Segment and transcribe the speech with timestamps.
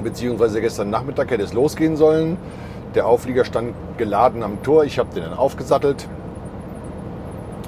[0.04, 2.38] beziehungsweise gestern Nachmittag hätte es losgehen sollen.
[2.96, 4.84] Der Auflieger stand geladen am Tor.
[4.84, 6.08] Ich habe den dann aufgesattelt,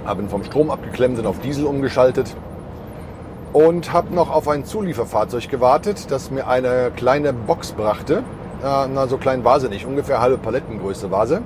[0.05, 2.35] habe ihn vom Strom abgeklemmt und auf Diesel umgeschaltet
[3.53, 8.23] und habe noch auf ein Zulieferfahrzeug gewartet, das mir eine kleine Box brachte.
[8.63, 11.41] Äh, na, so klein war sie nicht, ungefähr halbe Palettengröße war sie.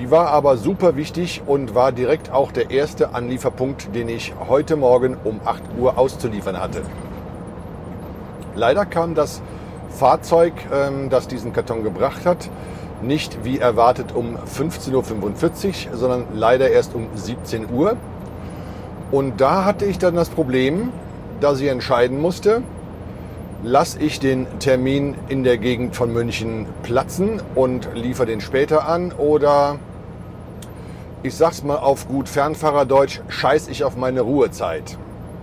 [0.00, 4.76] Die war aber super wichtig und war direkt auch der erste Anlieferpunkt, den ich heute
[4.76, 6.80] Morgen um 8 Uhr auszuliefern hatte.
[8.54, 9.42] Leider kam das
[9.90, 12.48] Fahrzeug, ähm, das diesen Karton gebracht hat,
[13.02, 17.98] nicht wie erwartet um 15.45 Uhr, sondern leider erst um 17 Uhr.
[19.10, 20.94] Und da hatte ich dann das Problem,
[21.42, 22.62] dass ich entscheiden musste,
[23.62, 29.12] lasse ich den Termin in der Gegend von München platzen und liefere den später an
[29.12, 29.78] oder
[31.22, 34.96] ich sag's mal auf gut Fernfahrerdeutsch, scheiß ich auf meine Ruhezeit.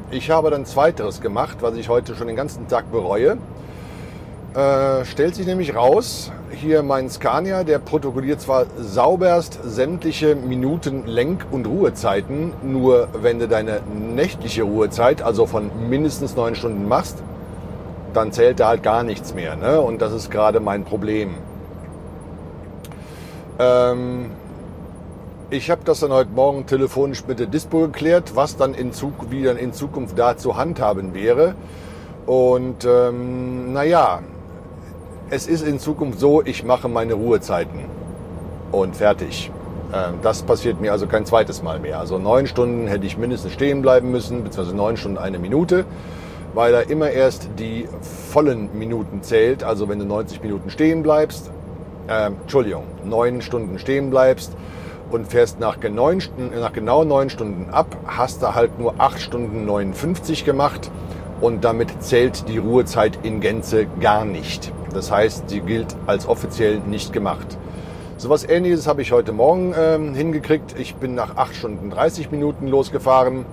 [0.09, 3.37] Ich habe dann zweiteres gemacht, was ich heute schon den ganzen Tag bereue.
[4.55, 11.45] Äh, stellt sich nämlich raus, hier mein Scania, der protokolliert zwar sauberst sämtliche Minuten Lenk-
[11.51, 13.81] und Ruhezeiten, nur wenn du deine
[14.15, 17.21] nächtliche Ruhezeit, also von mindestens neun Stunden machst,
[18.13, 19.55] dann zählt da halt gar nichts mehr.
[19.55, 19.79] Ne?
[19.79, 21.35] Und das ist gerade mein Problem.
[23.59, 24.31] Ähm,
[25.49, 29.13] ich habe das dann heute Morgen telefonisch mit der Dispo geklärt, was dann in Zug,
[29.29, 31.55] wie dann in Zukunft da zu handhaben wäre.
[32.25, 34.19] Und ähm, naja,
[35.29, 37.79] es ist in Zukunft so, ich mache meine Ruhezeiten
[38.73, 39.51] und fertig.
[39.93, 41.99] Ähm, das passiert mir also kein zweites Mal mehr.
[41.99, 45.85] Also neun Stunden hätte ich mindestens stehen bleiben müssen, beziehungsweise neun Stunden eine Minute
[46.53, 49.63] weil er immer erst die vollen Minuten zählt.
[49.63, 51.51] Also wenn du 90 Minuten stehen bleibst,
[52.07, 54.53] äh, Entschuldigung, neun Stunden stehen bleibst
[55.11, 56.21] und fährst nach, neun,
[56.59, 60.91] nach genau neun Stunden ab, hast du halt nur acht Stunden 59 gemacht
[61.41, 64.71] und damit zählt die Ruhezeit in Gänze gar nicht.
[64.93, 67.57] Das heißt, sie gilt als offiziell nicht gemacht.
[68.17, 70.75] So was ähnliches habe ich heute Morgen ähm, hingekriegt.
[70.79, 73.45] Ich bin nach 8 Stunden 30 Minuten losgefahren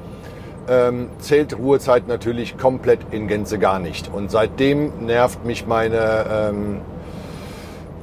[0.68, 4.10] ähm, zählt Ruhezeit natürlich komplett in Gänze gar nicht.
[4.12, 6.80] Und seitdem nervt mich meine ähm,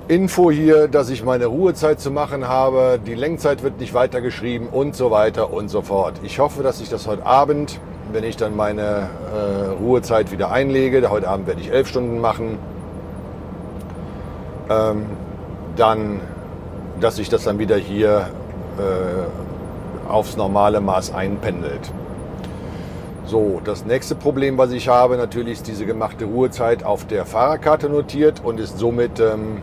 [0.07, 3.00] Info hier, dass ich meine Ruhezeit zu machen habe.
[3.06, 6.16] Die Lenkzeit wird nicht weitergeschrieben und so weiter und so fort.
[6.23, 7.79] Ich hoffe, dass ich das heute Abend,
[8.12, 12.57] wenn ich dann meine äh, Ruhezeit wieder einlege, heute Abend werde ich elf Stunden machen,
[14.69, 15.06] ähm,
[15.78, 16.19] dann,
[17.00, 18.28] dass sich das dann wieder hier
[18.78, 21.91] äh, aufs normale Maß einpendelt.
[23.25, 27.88] So, das nächste Problem, was ich habe, natürlich ist diese gemachte Ruhezeit auf der Fahrerkarte
[27.88, 29.62] notiert und ist somit ähm,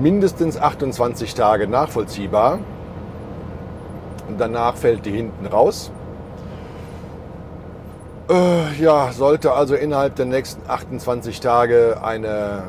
[0.00, 2.58] mindestens 28 Tage nachvollziehbar.
[4.28, 5.90] Und danach fällt die hinten raus.
[8.28, 12.64] Äh, ja, sollte also innerhalb der nächsten 28 Tage eine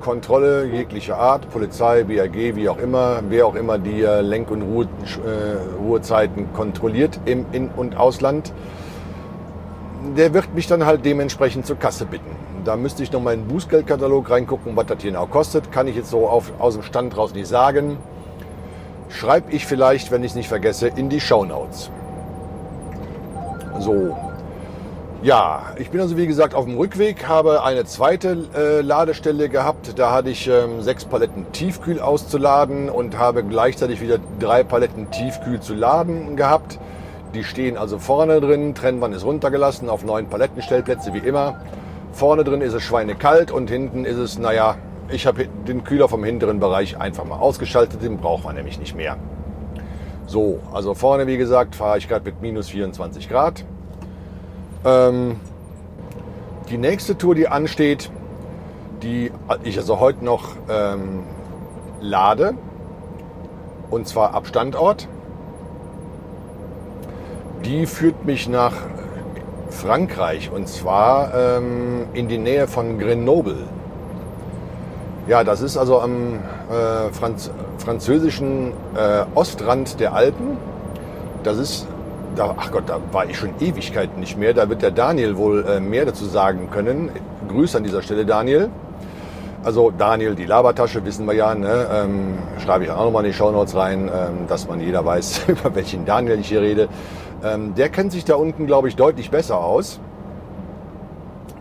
[0.00, 4.84] Kontrolle jeglicher Art, Polizei, BAG, wie auch immer, wer auch immer die Lenk- und Ruhe,
[4.84, 8.52] äh, Ruhezeiten kontrolliert im In- und Ausland,
[10.16, 12.45] der wird mich dann halt dementsprechend zur Kasse bitten.
[12.66, 15.70] Da müsste ich noch mal in den Bußgeldkatalog reingucken, was das hier genau kostet.
[15.70, 17.96] Kann ich jetzt so auf, aus dem Stand raus nicht sagen.
[19.08, 21.92] Schreibe ich vielleicht, wenn ich es nicht vergesse, in die Show Notes.
[23.78, 24.16] So.
[25.22, 29.96] Ja, ich bin also wie gesagt auf dem Rückweg, habe eine zweite äh, Ladestelle gehabt.
[29.96, 35.60] Da hatte ich ähm, sechs Paletten Tiefkühl auszuladen und habe gleichzeitig wieder drei Paletten Tiefkühl
[35.60, 36.80] zu laden gehabt.
[37.32, 41.60] Die stehen also vorne drin, Trennwand ist runtergelassen auf neun Palettenstellplätze wie immer.
[42.16, 44.76] Vorne drin ist es schweinekalt und hinten ist es, naja,
[45.10, 48.96] ich habe den Kühler vom hinteren Bereich einfach mal ausgeschaltet, den braucht man nämlich nicht
[48.96, 49.18] mehr.
[50.26, 53.66] So, also vorne wie gesagt fahre ich gerade mit minus 24 Grad.
[54.86, 55.38] Ähm,
[56.70, 58.10] die nächste Tour, die ansteht,
[59.02, 59.30] die
[59.62, 61.24] ich also heute noch ähm,
[62.00, 62.54] lade,
[63.90, 65.06] und zwar ab Standort
[67.66, 68.74] die führt mich nach
[69.70, 73.56] Frankreich und zwar ähm, in die Nähe von Grenoble.
[75.28, 76.34] Ja, das ist also am
[76.70, 80.56] äh, Franz französischen äh, Ostrand der Alpen.
[81.42, 81.86] Das ist
[82.36, 84.54] da, ach Gott, da war ich schon Ewigkeiten nicht mehr.
[84.54, 87.10] Da wird der Daniel wohl äh, mehr dazu sagen können.
[87.48, 88.70] Grüße an dieser Stelle, Daniel.
[89.66, 91.88] Also Daniel, die Labertasche, wissen wir ja, ne?
[91.92, 95.74] ähm, schreibe ich auch nochmal in die Shownotes rein, ähm, dass man jeder weiß, über
[95.74, 96.88] welchen Daniel ich hier rede.
[97.42, 99.98] Ähm, der kennt sich da unten, glaube ich, deutlich besser aus.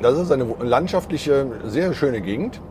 [0.04, 2.62] Das ist eine landschaftliche, sehr schöne Gegend.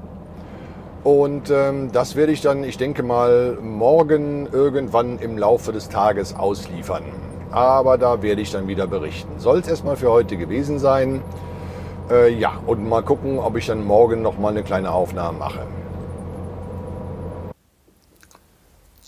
[1.03, 6.37] Und ähm, das werde ich dann, ich denke mal, morgen irgendwann im Laufe des Tages
[6.37, 7.03] ausliefern.
[7.51, 9.33] Aber da werde ich dann wieder berichten.
[9.39, 11.23] Soll es erstmal für heute gewesen sein.
[12.11, 15.67] Äh, ja, und mal gucken, ob ich dann morgen noch mal eine kleine Aufnahme mache.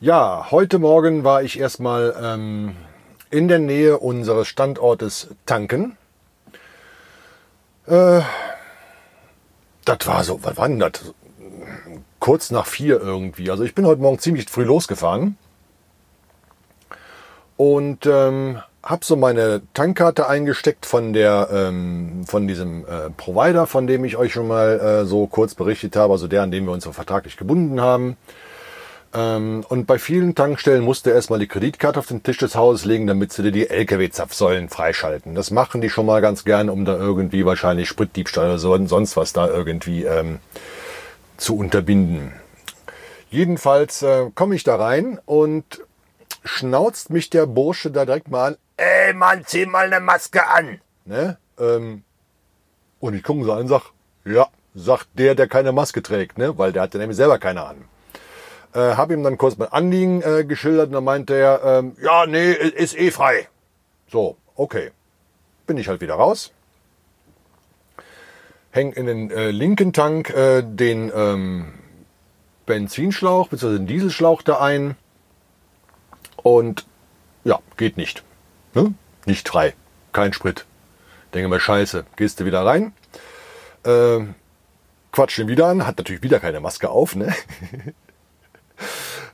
[0.00, 2.76] Ja, heute Morgen war ich erstmal ähm,
[3.30, 5.98] in der Nähe unseres Standortes tanken.
[7.86, 8.22] Äh,
[9.84, 10.92] das war so, was war denn das?
[12.20, 13.50] Kurz nach vier irgendwie.
[13.50, 15.36] Also ich bin heute Morgen ziemlich früh losgefahren
[17.58, 23.86] und ähm, habe so meine Tankkarte eingesteckt von der ähm, von diesem äh, Provider, von
[23.86, 26.72] dem ich euch schon mal äh, so kurz berichtet habe, also der, an dem wir
[26.72, 28.16] uns so vertraglich gebunden haben.
[29.12, 33.08] Ähm, und bei vielen Tankstellen musste erstmal die Kreditkarte auf den Tisch des Hauses legen,
[33.08, 35.34] damit sie dir die LKW-Zapfsäulen freischalten.
[35.34, 39.16] Das machen die schon mal ganz gern, um da irgendwie wahrscheinlich Spritdiebstahl oder so sonst
[39.16, 40.38] was da irgendwie ähm,
[41.36, 42.32] zu unterbinden.
[43.30, 45.80] Jedenfalls äh, komme ich da rein und
[46.44, 48.56] schnauzt mich der Bursche da direkt mal an.
[48.76, 50.80] Ey Mann, zieh mal eine Maske an.
[51.04, 51.38] Ne?
[51.58, 52.04] Ähm,
[53.00, 53.92] und ich gucke so an und sag,
[54.24, 56.56] ja, sagt der, der keine Maske trägt, ne?
[56.58, 57.84] Weil der hatte nämlich selber keine an.
[58.74, 62.26] Äh, hab ihm dann kurz mein Anliegen äh, geschildert und dann meinte er, ähm, ja,
[62.26, 63.48] nee, ist eh frei.
[64.08, 64.90] So, okay.
[65.66, 66.52] Bin ich halt wieder raus.
[68.70, 71.72] Häng in den äh, linken Tank äh, den ähm,
[72.66, 73.78] Benzinschlauch bzw.
[73.78, 74.96] den Dieselschlauch da ein
[76.42, 76.86] und
[77.44, 78.24] ja, geht nicht.
[78.74, 78.94] Ne?
[79.26, 79.74] Nicht frei.
[80.12, 80.66] Kein Sprit.
[81.34, 82.04] Denke mal, scheiße.
[82.16, 82.92] Gehst du wieder rein.
[83.84, 84.20] Äh,
[85.12, 85.86] quatsch ihn wieder an.
[85.86, 87.14] Hat natürlich wieder keine Maske auf.
[87.14, 87.26] Ne?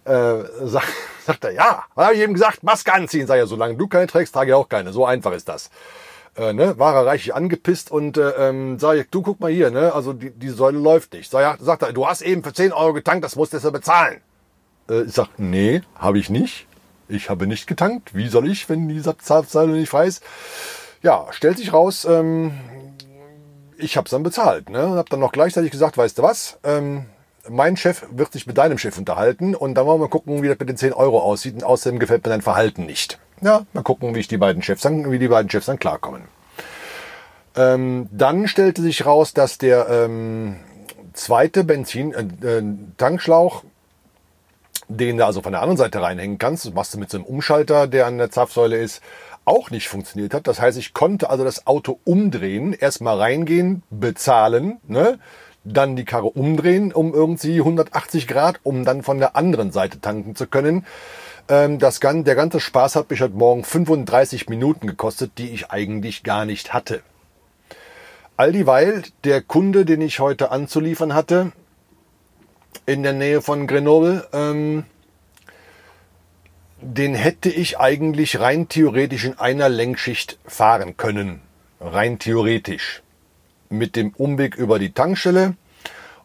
[0.04, 0.84] äh, sag,
[1.24, 3.26] sagt er, ja, habe ich eben gesagt, Maske anziehen.
[3.26, 4.92] Sag ja, solange du keine trägst, trage ich auch keine.
[4.92, 5.70] So einfach ist das.
[6.36, 9.70] Äh, ne, war er reichlich angepisst und äh, ähm, sag ich, du guck mal hier,
[9.70, 11.30] ne, also die, die Säule läuft nicht.
[11.30, 14.20] Sag, sagt er, du hast eben für 10 Euro getankt, das musst du jetzt bezahlen.
[14.90, 16.66] Äh, ich sag, nee, habe ich nicht.
[17.08, 18.14] Ich habe nicht getankt.
[18.14, 20.22] Wie soll ich, wenn die Zapfsäule nicht frei ist?
[21.02, 22.52] Ja, stellt sich raus, ähm,
[23.76, 24.70] ich habe es dann bezahlt.
[24.70, 24.86] Ne?
[24.86, 27.06] Und habe dann noch gleichzeitig gesagt, weißt du was, ähm,
[27.48, 30.58] mein Chef wird sich mit deinem Chef unterhalten und dann wollen wir gucken, wie das
[30.58, 31.54] mit den 10 Euro aussieht.
[31.54, 33.18] Und außerdem gefällt mir dein Verhalten nicht.
[33.42, 36.22] Ja, mal gucken, wie ich die beiden Chefs dann, wie die beiden Chefs dann klarkommen.
[37.56, 40.56] Ähm, dann stellte sich raus, dass der ähm,
[41.12, 43.66] zweite Benzin-Tankschlauch äh,
[44.88, 47.86] den du also von der anderen Seite reinhängen kannst, machst du mit so einem Umschalter,
[47.86, 49.02] der an der Zapfsäule ist,
[49.44, 50.46] auch nicht funktioniert hat.
[50.46, 55.18] Das heißt, ich konnte also das Auto umdrehen, erstmal reingehen, bezahlen, ne?
[55.64, 60.36] dann die Karre umdrehen um irgendwie 180 Grad, um dann von der anderen Seite tanken
[60.36, 60.86] zu können.
[61.48, 66.22] Ähm, das, der ganze Spaß hat mich heute Morgen 35 Minuten gekostet, die ich eigentlich
[66.22, 67.02] gar nicht hatte.
[68.36, 71.52] All dieweil der Kunde, den ich heute anzuliefern hatte,
[72.86, 74.26] in der Nähe von Grenoble.
[74.32, 74.84] Ähm,
[76.80, 81.40] den hätte ich eigentlich rein theoretisch in einer Lenkschicht fahren können.
[81.80, 83.02] Rein theoretisch.
[83.70, 85.56] Mit dem Umweg über die Tankstelle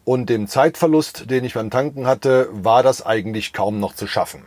[0.03, 4.43] und dem Zeitverlust, den ich beim Tanken hatte, war das eigentlich kaum noch zu schaffen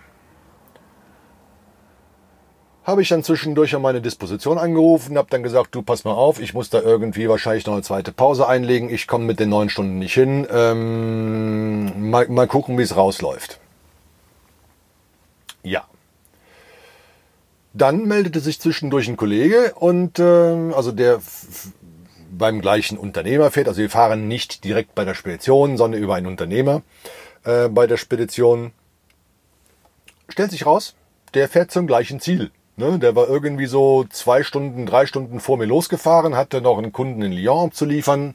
[2.85, 6.41] habe ich dann zwischendurch an meine Disposition angerufen, habe dann gesagt, du pass mal auf,
[6.41, 9.71] ich muss da irgendwie wahrscheinlich noch eine zweite Pause einlegen, ich komme mit den neun
[9.71, 13.61] Stunden nicht hin, ähm, mal, mal gucken, wie es rausläuft.
[15.63, 15.85] Ja.
[17.73, 21.21] Dann meldete sich zwischendurch ein Kollege und äh, also der
[22.33, 26.27] beim gleichen Unternehmer fährt, also wir fahren nicht direkt bei der Spedition, sondern über einen
[26.27, 26.83] Unternehmer
[27.45, 28.73] äh, bei der Spedition.
[30.29, 30.95] Stellt sich raus,
[31.35, 32.51] der fährt zum gleichen Ziel.
[32.77, 36.93] Ne, der war irgendwie so zwei Stunden, drei Stunden vor mir losgefahren, hatte noch einen
[36.93, 38.33] Kunden in Lyon zu liefern,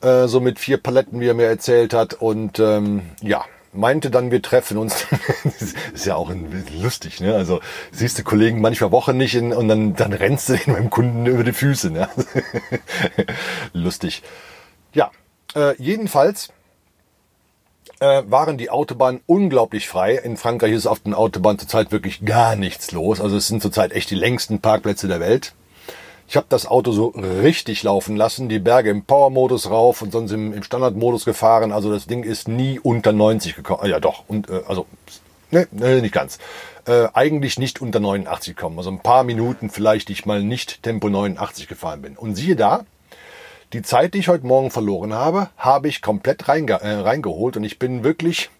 [0.00, 2.14] äh, so mit vier Paletten, wie er mir erzählt hat.
[2.14, 5.06] Und ähm, ja, meinte dann, wir treffen uns.
[5.92, 6.32] ist ja auch
[6.80, 7.34] lustig, ne?
[7.34, 7.60] Also
[7.90, 11.26] siehst du Kollegen manchmal Wochen nicht in, und dann, dann rennst du in meinem Kunden
[11.26, 12.08] über die Füße, ne?
[13.72, 14.22] lustig.
[14.92, 15.10] Ja,
[15.54, 16.50] äh, jedenfalls
[18.00, 20.14] äh, waren die Autobahnen unglaublich frei.
[20.14, 23.20] In Frankreich ist auf den Autobahnen zurzeit wirklich gar nichts los.
[23.20, 25.54] Also es sind zurzeit echt die längsten Parkplätze der Welt.
[26.28, 27.06] Ich habe das Auto so
[27.42, 31.72] richtig laufen lassen, die Berge im Power-Modus rauf und sonst im, im Standard-Modus gefahren.
[31.72, 33.88] Also das Ding ist nie unter 90 gekommen.
[33.88, 34.84] Ja doch, und äh, also
[35.50, 36.38] ne, ne, nicht ganz.
[36.86, 38.78] Äh, eigentlich nicht unter 89 gekommen.
[38.78, 42.16] Also ein paar Minuten vielleicht, die ich mal nicht Tempo 89 gefahren bin.
[42.16, 42.84] Und siehe da,
[43.72, 47.64] die Zeit, die ich heute Morgen verloren habe, habe ich komplett reinge äh, reingeholt und
[47.64, 48.50] ich bin wirklich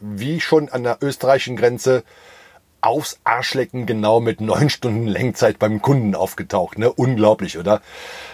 [0.00, 2.04] wie schon an der österreichischen Grenze
[2.80, 6.78] aufs Arschlecken genau mit neun Stunden Lenkzeit beim Kunden aufgetaucht.
[6.78, 6.92] Ne?
[6.92, 7.82] Unglaublich, oder?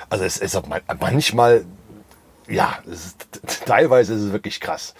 [0.08, 0.60] Also es ist
[1.00, 1.64] manchmal,
[2.48, 3.26] ja, ist,
[3.66, 4.94] teilweise ist es wirklich krass.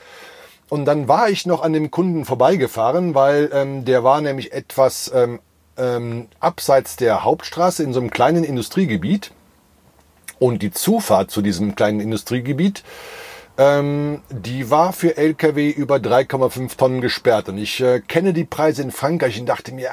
[0.69, 5.13] Und dann war ich noch an dem Kunden vorbeigefahren, weil ähm, der war nämlich etwas
[5.15, 5.39] ähm,
[5.77, 9.31] ähm, abseits der Hauptstraße in so einem kleinen Industriegebiet.
[10.39, 12.83] Und die Zufahrt zu diesem kleinen Industriegebiet
[13.59, 17.49] ähm, die war für Lkw über 3,5 Tonnen gesperrt.
[17.49, 19.91] Und ich äh, kenne die Preise in Frankreich und dachte mir,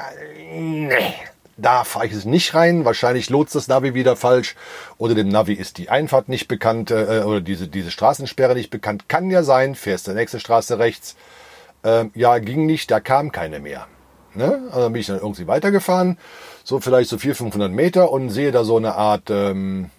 [0.54, 1.14] nee,
[1.56, 2.84] da fahre ich es nicht rein.
[2.84, 4.56] Wahrscheinlich lotst das Navi wieder falsch.
[4.98, 9.08] Oder dem Navi ist die Einfahrt nicht bekannt äh, oder diese, diese Straßensperre nicht bekannt.
[9.08, 11.16] Kann ja sein, fährst der nächste Straße rechts.
[11.86, 13.88] Ähm, ja, ging nicht, da kam keine mehr.
[14.34, 14.64] Ne?
[14.72, 16.18] Also bin ich dann irgendwie weitergefahren,
[16.64, 19.30] so vielleicht so 400, 500 Meter und sehe da so eine Art...
[19.30, 19.90] Ähm,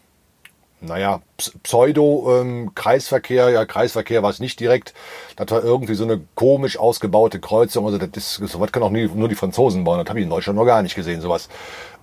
[0.86, 1.20] naja,
[1.62, 4.94] Pseudo-Kreisverkehr, ähm, ja, Kreisverkehr war es nicht direkt.
[5.36, 7.86] Das war irgendwie so eine komisch ausgebaute Kreuzung.
[7.86, 9.98] Also das ist, sowas können auch nie, nur die Franzosen bauen.
[9.98, 11.48] Das habe ich in Deutschland noch gar nicht gesehen, sowas.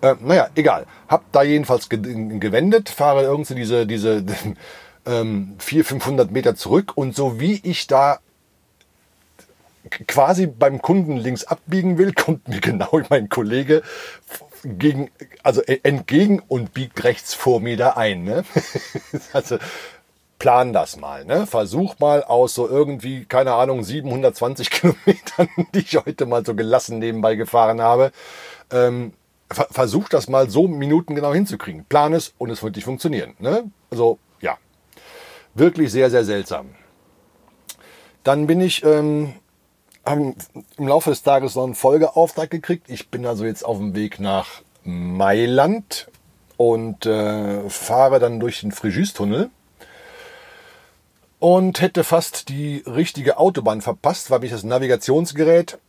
[0.01, 0.85] Äh, naja, egal.
[1.07, 1.99] Hab da jedenfalls ge
[2.39, 4.23] gewendet, fahre irgendwie diese, diese
[5.05, 8.19] ähm, 400, 500 Meter zurück und so wie ich da
[10.07, 13.81] quasi beim Kunden links abbiegen will, kommt mir genau mein Kollege
[14.63, 15.09] gegen,
[15.43, 18.23] also entgegen und biegt rechts vor mir da ein.
[18.23, 18.43] Ne?
[19.33, 19.57] also
[20.41, 21.25] plan das mal.
[21.25, 21.45] Ne?
[21.45, 26.99] Versuch mal aus so irgendwie, keine Ahnung, 720 Kilometern, die ich heute mal so gelassen
[26.99, 28.11] nebenbei gefahren habe,
[28.71, 29.13] ähm,
[29.51, 31.85] ver versuch das mal so minutengenau hinzukriegen.
[31.85, 33.35] Plan es und es wird nicht funktionieren.
[33.39, 33.69] Ne?
[33.89, 34.57] Also ja,
[35.53, 36.69] wirklich sehr, sehr seltsam.
[38.23, 39.33] Dann bin ich ähm,
[40.11, 40.35] haben
[40.77, 42.89] im Laufe des Tages noch einen Folgeauftrag gekriegt.
[42.89, 46.07] Ich bin also jetzt auf dem Weg nach Mailand
[46.57, 49.49] und äh, fahre dann durch den Frigis-Tunnel
[51.39, 55.79] und hätte fast die richtige Autobahn verpasst, weil mich das Navigationsgerät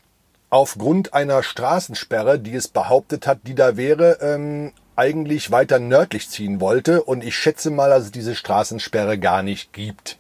[0.49, 6.61] aufgrund einer Straßensperre, die es behauptet hat, die da wäre, ähm, eigentlich weiter nördlich ziehen
[6.61, 7.03] wollte.
[7.03, 10.19] Und ich schätze mal, dass es diese Straßensperre gar nicht gibt.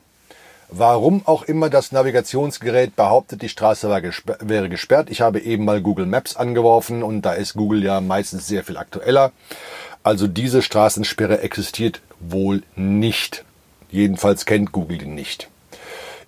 [0.75, 5.11] Warum auch immer das Navigationsgerät behauptet, die Straße gesper wäre gesperrt.
[5.11, 8.79] Ich habe eben mal Google Maps angeworfen und da ist Google ja meistens sehr viel
[8.79, 9.33] aktueller.
[10.03, 13.45] Also diese Straßensperre existiert wohl nicht.
[13.91, 15.51] Jedenfalls kennt Google die nicht.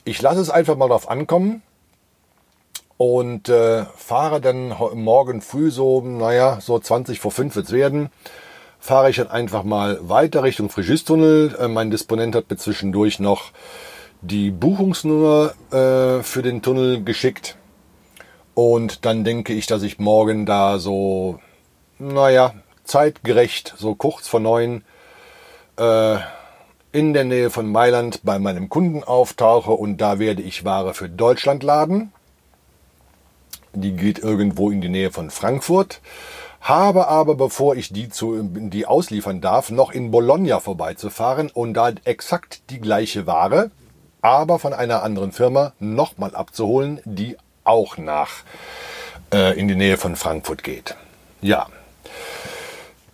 [0.04, 1.62] Ich lasse es einfach mal darauf ankommen
[2.98, 8.10] und äh, fahre dann morgen früh so, naja, so 20 vor 5 wird es werden,
[8.78, 11.56] fahre ich dann einfach mal weiter Richtung Frigistunnel.
[11.58, 13.52] Äh, mein Disponent hat mir zwischendurch noch
[14.24, 17.56] die Buchungsnummer äh, für den Tunnel geschickt.
[18.54, 21.40] Und dann denke ich, dass ich morgen da so,
[21.98, 22.54] naja,
[22.84, 24.84] zeitgerecht, so kurz vor neun,
[25.76, 26.16] äh,
[26.92, 31.08] in der Nähe von Mailand bei meinem Kunden auftauche und da werde ich Ware für
[31.08, 32.12] Deutschland laden.
[33.72, 36.00] Die geht irgendwo in die Nähe von Frankfurt.
[36.60, 41.92] Habe aber, bevor ich die, zu, die ausliefern darf, noch in Bologna vorbeizufahren und da
[42.04, 43.72] exakt die gleiche Ware,
[44.24, 48.30] aber von einer anderen Firma nochmal abzuholen, die auch nach
[49.32, 50.96] äh, in die Nähe von Frankfurt geht.
[51.42, 51.66] Ja.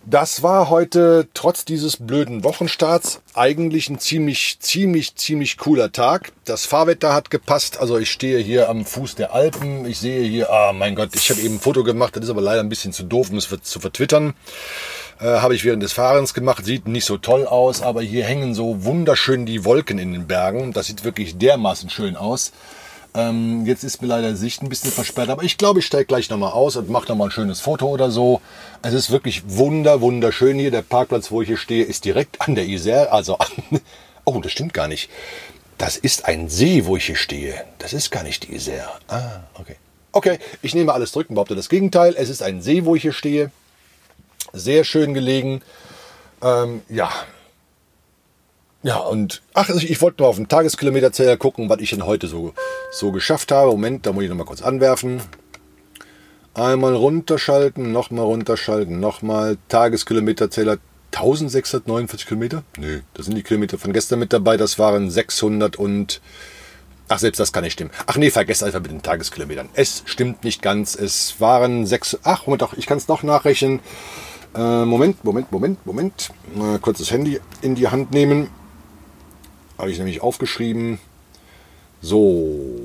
[0.05, 6.31] Das war heute trotz dieses blöden Wochenstarts eigentlich ein ziemlich, ziemlich, ziemlich cooler Tag.
[6.45, 7.79] Das Fahrwetter hat gepasst.
[7.79, 9.85] Also ich stehe hier am Fuß der Alpen.
[9.85, 12.15] Ich sehe hier, ah mein Gott, ich habe eben ein Foto gemacht.
[12.15, 14.33] Das ist aber leider ein bisschen zu doof, um es zu vertwittern.
[15.21, 16.65] Äh, Habe ich während des Fahrens gemacht.
[16.65, 20.73] Sieht nicht so toll aus, aber hier hängen so wunderschön die Wolken in den Bergen.
[20.73, 22.51] Das sieht wirklich dermaßen schön aus.
[23.13, 26.29] Ähm, jetzt ist mir leider Sicht ein bisschen versperrt, aber ich glaube, ich steige gleich
[26.29, 28.41] nochmal aus und mache nochmal ein schönes Foto oder so.
[28.81, 30.71] Es ist wirklich wunder, wunderschön hier.
[30.71, 33.07] Der Parkplatz, wo ich hier stehe, ist direkt an der Isère.
[33.07, 33.47] Also, an,
[34.25, 35.09] oh, das stimmt gar nicht.
[35.77, 37.53] Das ist ein See, wo ich hier stehe.
[37.77, 38.89] Das ist gar nicht die Isère.
[39.07, 39.75] Ah, okay.
[40.13, 42.15] Okay, ich nehme alles zurück und behaupte das Gegenteil.
[42.17, 43.51] Es ist ein See, wo ich hier stehe.
[44.53, 45.61] Sehr schön gelegen.
[46.41, 47.11] Ähm, ja.
[48.83, 52.53] Ja, und ach, ich wollte mal auf den Tageskilometerzähler gucken, was ich denn heute so,
[52.91, 53.71] so geschafft habe.
[53.71, 55.21] Moment, da muss ich noch mal kurz anwerfen.
[56.53, 59.57] Einmal runterschalten, nochmal runterschalten, nochmal.
[59.69, 60.79] Tageskilometerzähler
[61.13, 62.63] 1649 Kilometer?
[62.77, 64.57] Nö, da sind die Kilometer von gestern mit dabei.
[64.57, 66.21] Das waren 600 und...
[67.07, 67.91] Ach, selbst das kann nicht stimmen.
[68.07, 69.69] Ach nee, vergesst einfach mit den Tageskilometern.
[69.73, 70.95] Es stimmt nicht ganz.
[70.95, 72.17] Es waren sechs...
[72.23, 73.81] Ach, Moment, doch, ich kann es noch nachrechnen.
[74.53, 76.31] Äh, Moment, Moment, Moment, Moment.
[76.55, 78.49] Mal kurz Handy in die Hand nehmen.
[79.77, 80.99] Habe ich nämlich aufgeschrieben.
[82.01, 82.81] So,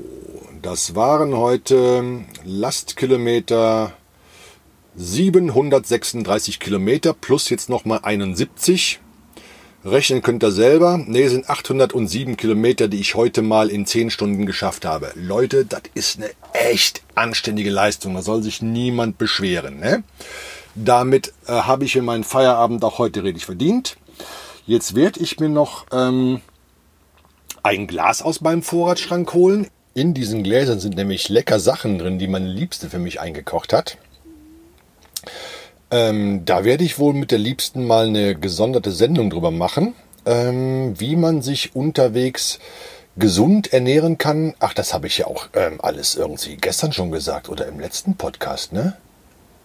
[0.61, 3.93] das waren heute Lastkilometer
[4.95, 8.99] 736 Kilometer plus jetzt nochmal 71.
[9.83, 10.97] Rechnen könnt ihr selber.
[10.97, 15.11] Ne, sind 807 Kilometer, die ich heute mal in 10 Stunden geschafft habe.
[15.15, 18.15] Leute, das ist eine echt anständige Leistung.
[18.15, 19.79] Da soll sich niemand beschweren.
[19.79, 20.03] Ne?
[20.83, 23.97] Damit äh, habe ich mir meinen Feierabend auch heute richtig verdient.
[24.67, 26.41] Jetzt werde ich mir noch ähm,
[27.63, 29.67] ein Glas aus meinem Vorratsschrank holen.
[29.95, 33.97] In diesen Gläsern sind nämlich lecker Sachen drin, die meine Liebste für mich eingekocht hat.
[35.89, 39.95] Ähm, da werde ich wohl mit der Liebsten mal eine gesonderte Sendung drüber machen,
[40.27, 42.59] ähm, wie man sich unterwegs
[43.15, 44.53] gesund ernähren kann.
[44.59, 48.15] Ach, das habe ich ja auch ähm, alles irgendwie gestern schon gesagt oder im letzten
[48.15, 48.95] Podcast, ne?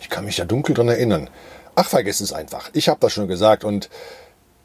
[0.02, 1.30] Ich kann mich da dunkel dran erinnern.
[1.76, 2.68] Ach, vergiss es einfach.
[2.75, 3.88] Ich habe das schon gesagt und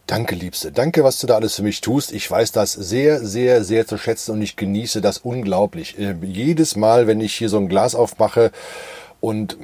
[0.08, 0.72] Danke, Liebste.
[0.72, 2.14] Danke, was du da alles für mich tust.
[2.14, 6.00] Ich weiß das sehr, sehr, sehr zu schätzen und ich genieße das unglaublich.
[6.00, 8.52] Äh, jedes Mal, wenn ich hier so ein Glas aufmache
[9.20, 9.58] und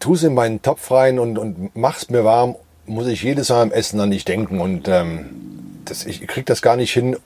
[0.00, 3.62] tu es in meinen Topf rein und, und mach's mir warm, muss ich jedes Mal
[3.62, 7.16] am Essen an dich denken und ähm, das, ich krieg das gar nicht hin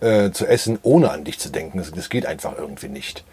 [0.00, 1.78] äh, zu essen, ohne an dich zu denken.
[1.78, 3.24] Das, das geht einfach irgendwie nicht.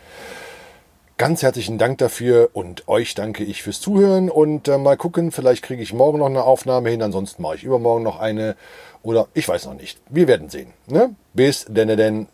[1.18, 5.64] Ganz herzlichen Dank dafür und euch danke ich fürs Zuhören und äh, mal gucken, vielleicht
[5.64, 8.58] kriege ich morgen noch eine Aufnahme hin, ansonsten mache ich übermorgen noch eine
[9.02, 9.98] oder ich weiß noch nicht.
[10.10, 10.74] Wir werden sehen.
[10.88, 11.16] Ne?
[11.34, 12.28] Bis denn denn.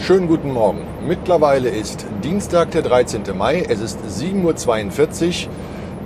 [0.00, 0.84] Schönen guten Morgen.
[1.06, 3.22] Mittlerweile ist Dienstag, der 13.
[3.38, 3.64] Mai.
[3.68, 5.52] Es ist 7.42 Uhr.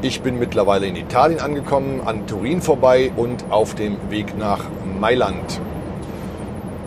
[0.03, 4.66] Ich bin mittlerweile in Italien angekommen, an Turin vorbei und auf dem Weg nach
[5.00, 5.62] Mailand.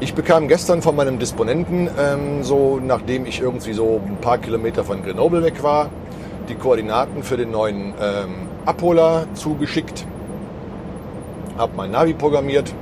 [0.04, 4.84] Ich bekam gestern von meinem Disponenten, ähm, so nachdem ich irgendwie so ein paar Kilometer
[4.84, 5.90] von Grenoble weg war,
[6.50, 10.06] die Koordinaten für den neuen ähm, Abholer zugeschickt.
[11.58, 12.74] Habe mein Navi programmiert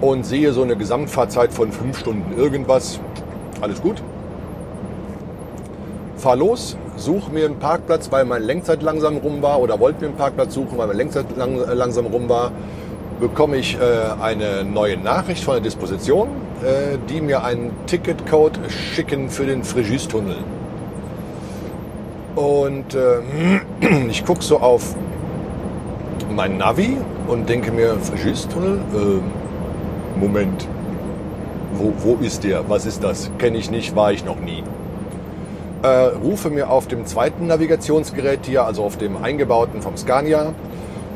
[0.00, 3.00] und sehe so eine Gesamtfahrzeit von fünf Stunden irgendwas.
[3.60, 4.02] Alles gut.
[6.16, 10.06] Fahr los, suche mir einen Parkplatz, weil mein Lenkzeit langsam rum war oder wollte mir
[10.06, 12.50] einen Parkplatz suchen, weil mein Lenkzeit lang, langsam rum war
[13.20, 16.28] bekomme ich äh, eine neue Nachricht von der Disposition,
[16.62, 20.36] äh, die mir einen Ticketcode schicken für den Frigis-Tunnel.
[22.36, 24.94] Und äh, ich gucke so auf
[26.34, 26.96] mein Navi
[27.28, 28.78] und denke mir, Frigis-Tunnel?
[28.92, 30.66] Äh, Moment,
[31.74, 32.68] wo, wo ist der?
[32.68, 33.30] Was ist das?
[33.38, 34.62] Kenne ich nicht, war ich noch nie.
[35.82, 35.88] Äh,
[36.22, 40.54] rufe mir auf dem zweiten Navigationsgerät hier, also auf dem eingebauten vom Scania,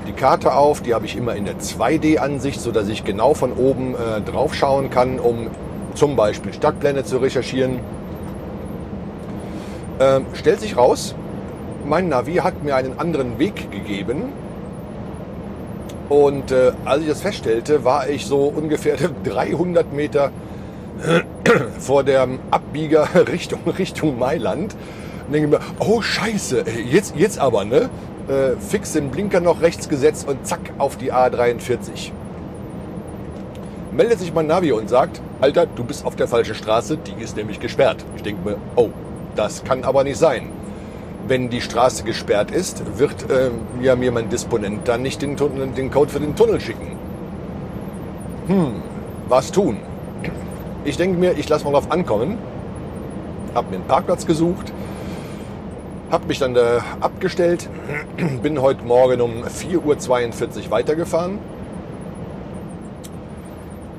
[0.08, 3.94] die Karte auf, die habe ich immer in der 2D-Ansicht, sodass ich genau von oben
[3.94, 5.48] äh, drauf schauen kann, um
[5.94, 7.78] zum Beispiel Stadtpläne zu recherchieren.
[10.00, 11.14] Ähm, stellt sich raus,
[11.84, 14.24] mein Navi hat mir einen anderen Weg gegeben.
[16.08, 20.30] Und äh, als ich das feststellte, war ich so ungefähr 300 Meter
[21.78, 24.74] vor dem Abbieger Richtung, Richtung Mailand.
[25.26, 27.90] Und denke mir, oh Scheiße, jetzt, jetzt aber, ne?
[28.28, 32.12] Äh, fix den Blinker noch rechts gesetzt und zack auf die A43.
[33.92, 37.36] Meldet sich mein Navi und sagt, Alter, du bist auf der falschen Straße, die ist
[37.36, 38.04] nämlich gesperrt.
[38.16, 38.90] Ich denke mir, oh,
[39.34, 40.50] das kann aber nicht sein.
[41.26, 43.50] Wenn die Straße gesperrt ist, wird äh,
[43.82, 45.36] ja mir mein Disponent dann nicht den,
[45.76, 46.96] den Code für den Tunnel schicken.
[48.46, 48.82] Hm,
[49.28, 49.78] was tun?
[50.84, 52.38] Ich denke mir, ich lasse mal drauf ankommen.
[53.54, 54.72] Hab mir einen Parkplatz gesucht,
[56.10, 57.68] hab mich dann äh, abgestellt,
[58.42, 61.38] bin heute Morgen um 4.42 Uhr weitergefahren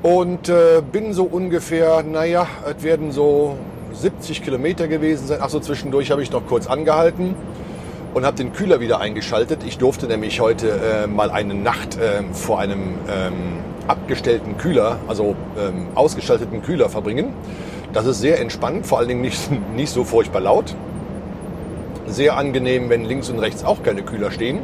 [0.02, 3.56] und äh, bin so ungefähr, naja, es werden so
[3.92, 5.40] 70 Kilometer gewesen sein.
[5.40, 7.34] Achso, zwischendurch habe ich noch kurz angehalten
[8.14, 9.60] und habe den Kühler wieder eingeschaltet.
[9.64, 13.32] Ich durfte nämlich heute äh, mal eine Nacht äh, vor einem ähm,
[13.86, 17.34] abgestellten Kühler, also ähm, ausgeschalteten Kühler verbringen.
[17.92, 20.74] Das ist sehr entspannt, vor allen Dingen nicht, nicht so furchtbar laut.
[22.10, 24.58] Sehr angenehm, wenn links und rechts auch keine Kühler stehen.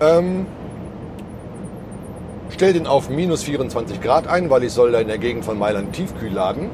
[0.00, 0.46] Ähm,
[2.50, 5.58] stell den auf minus 24 Grad ein, weil ich soll da in der Gegend von
[5.58, 6.70] Mailand tiefkühl laden.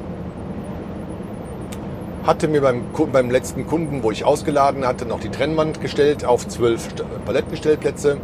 [2.26, 6.48] Hatte mir beim, beim letzten Kunden, wo ich ausgeladen hatte, noch die Trennwand gestellt auf
[6.48, 6.88] zwölf
[7.24, 8.16] Palettenstellplätze.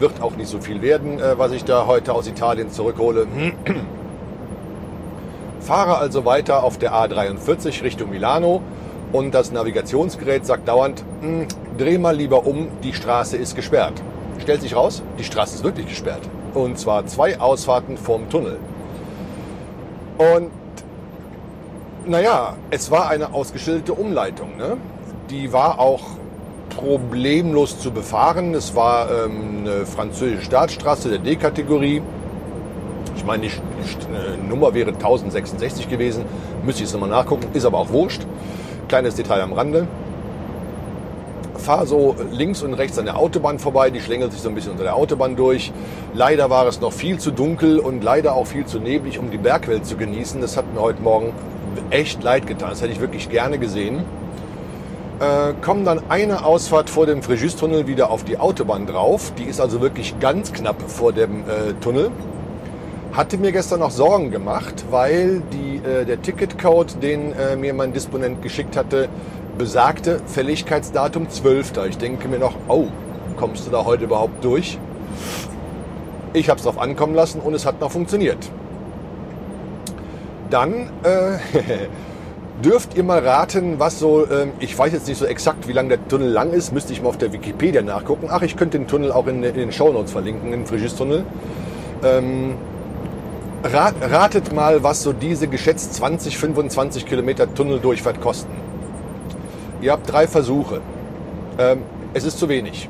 [0.00, 3.26] Wird auch nicht so viel werden, äh, was ich da heute aus Italien zurückhole.
[5.60, 8.60] Fahre also weiter auf der A43 Richtung Milano
[9.14, 11.46] und das Navigationsgerät sagt dauernd, hm,
[11.78, 14.02] dreh mal lieber um, die Straße ist gesperrt.
[14.40, 16.22] Stellt sich raus, die Straße ist wirklich gesperrt.
[16.52, 18.58] Und zwar zwei Ausfahrten vom Tunnel.
[20.18, 20.50] Und
[22.06, 24.56] naja, es war eine ausgeschilderte Umleitung.
[24.56, 24.78] Ne?
[25.30, 26.02] Die war auch
[26.70, 28.52] problemlos zu befahren.
[28.52, 32.02] Es war ähm, eine französische Staatsstraße der D-Kategorie.
[33.16, 36.24] Ich meine, die, die Nummer wäre 1066 gewesen.
[36.64, 37.46] Müsste ich es nochmal nachgucken.
[37.54, 38.26] Ist aber auch wurscht.
[38.94, 39.88] Kleines Detail am Rande.
[41.56, 43.90] Fahr so links und rechts an der Autobahn vorbei.
[43.90, 45.72] Die schlängelt sich so ein bisschen unter der Autobahn durch.
[46.12, 49.36] Leider war es noch viel zu dunkel und leider auch viel zu neblig, um die
[49.36, 50.40] Bergwelt zu genießen.
[50.40, 51.32] Das hat mir heute Morgen
[51.90, 52.70] echt leid getan.
[52.70, 54.04] Das hätte ich wirklich gerne gesehen.
[55.18, 59.32] Äh, kommen dann eine Ausfahrt vor dem Fréjus-Tunnel wieder auf die Autobahn drauf.
[59.36, 62.12] Die ist also wirklich ganz knapp vor dem äh, Tunnel.
[63.14, 67.92] Hatte mir gestern noch Sorgen gemacht, weil die, äh, der Ticketcode, den äh, mir mein
[67.92, 69.08] Disponent geschickt hatte,
[69.56, 71.74] besagte Fälligkeitsdatum 12.
[71.90, 72.86] Ich denke mir noch, oh,
[73.36, 74.80] kommst du da heute überhaupt durch?
[76.32, 78.50] Ich habe es drauf ankommen lassen und es hat noch funktioniert.
[80.50, 81.38] Dann äh,
[82.64, 85.88] dürft ihr mal raten, was so, ähm, ich weiß jetzt nicht so exakt, wie lang
[85.88, 88.26] der Tunnel lang ist, müsste ich mal auf der Wikipedia nachgucken.
[88.28, 91.24] Ach, ich könnte den Tunnel auch in, in den Shownotes verlinken, den Frigis-Tunnel.
[92.02, 92.56] Ähm,
[93.64, 98.52] rat, ratet mal, was so diese geschätzt 20, 25 Kilometer Tunneldurchfahrt kosten.
[99.80, 100.80] Ihr habt drei Versuche.
[101.58, 102.88] Ähm, es ist zu wenig.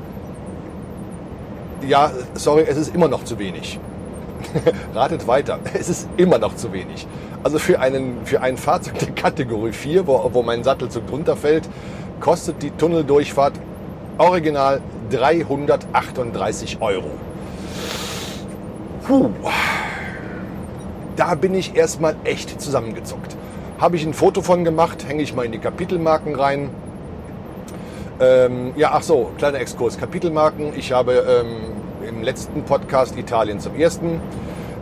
[1.87, 3.79] Ja, sorry, es ist immer noch zu wenig.
[4.93, 5.59] Ratet weiter.
[5.73, 7.07] Es ist immer noch zu wenig.
[7.43, 11.69] Also für, einen, für ein Fahrzeug der Kategorie 4, wo, wo mein Sattelzug drunter fällt,
[12.19, 13.53] kostet die Tunneldurchfahrt
[14.17, 17.11] original 338 Euro.
[19.05, 19.29] Puh.
[21.15, 23.35] Da bin ich erstmal echt zusammengezuckt.
[23.77, 26.69] Habe ich ein Foto von gemacht, hänge ich mal in die Kapitelmarken rein.
[28.19, 29.97] Ähm, ja, ach so, kleiner Exkurs.
[29.97, 30.73] Kapitelmarken.
[30.77, 34.21] Ich habe ähm, im letzten Podcast Italien zum ersten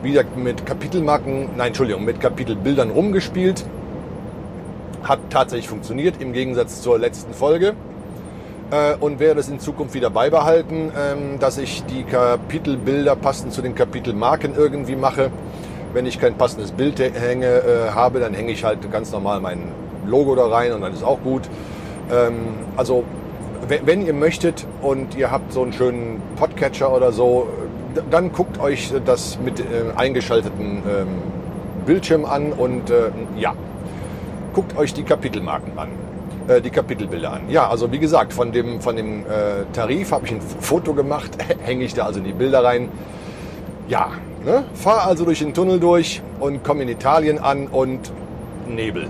[0.03, 3.65] wieder mit Kapitelmarken, nein, Entschuldigung, mit Kapitelbildern rumgespielt.
[5.03, 7.73] Hat tatsächlich funktioniert im Gegensatz zur letzten Folge
[8.71, 13.61] äh, und werde es in Zukunft wieder beibehalten, ähm, dass ich die Kapitelbilder passend zu
[13.61, 15.31] den Kapitelmarken irgendwie mache.
[15.93, 19.59] Wenn ich kein passendes Bild hänge, äh, habe, dann hänge ich halt ganz normal mein
[20.05, 21.43] Logo da rein und dann ist auch gut.
[22.11, 22.33] Ähm,
[22.75, 23.03] also
[23.67, 27.47] wenn ihr möchtet und ihr habt so einen schönen Podcatcher oder so,
[28.09, 29.63] dann guckt euch das mit äh,
[29.95, 31.07] eingeschalteten ähm,
[31.85, 33.53] Bildschirm an und äh, ja,
[34.53, 35.89] guckt euch die Kapitelmarken an,
[36.47, 37.41] äh, die Kapitelbilder an.
[37.49, 41.31] Ja, also wie gesagt, von dem, von dem äh, Tarif habe ich ein Foto gemacht,
[41.63, 42.89] hänge ich da also in die Bilder rein.
[43.87, 44.11] Ja,
[44.45, 44.63] ne?
[44.73, 48.11] fahr also durch den Tunnel durch und komme in Italien an und
[48.67, 49.07] Nebel.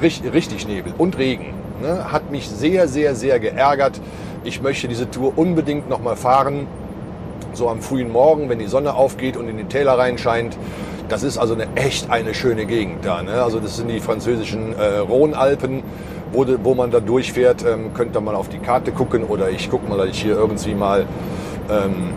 [0.00, 1.54] Richtig, richtig Nebel und Regen.
[1.80, 2.12] Ne?
[2.12, 4.00] Hat mich sehr, sehr, sehr geärgert.
[4.44, 6.66] Ich möchte diese Tour unbedingt nochmal fahren.
[7.52, 10.56] So am frühen Morgen, wenn die Sonne aufgeht und in die Täler reinscheint.
[11.08, 13.22] Das ist also eine, echt eine schöne Gegend da.
[13.22, 13.42] Ne?
[13.42, 15.82] Also das sind die französischen äh, Rhône-Alpen,
[16.32, 17.64] wo, wo, man da durchfährt.
[17.64, 20.34] Ähm, könnt ihr mal auf die Karte gucken oder ich gucke mal, dass ich hier
[20.34, 21.06] irgendwie mal,
[21.70, 22.10] ähm,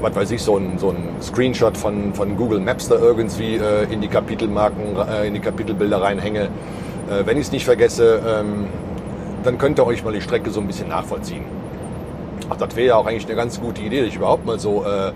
[0.00, 3.84] was weiß ich, so ein, so ein Screenshot von, von Google Maps da irgendwie äh,
[3.90, 6.42] in die Kapitelmarken, äh, in die Kapitelbilder reinhänge.
[6.42, 8.66] Äh, wenn ich es nicht vergesse, ähm,
[9.44, 11.44] dann könnt ihr euch mal die Strecke so ein bisschen nachvollziehen.
[12.50, 14.84] Ach, das wäre ja auch eigentlich eine ganz gute Idee, dass ich überhaupt mal so
[14.84, 15.12] äh,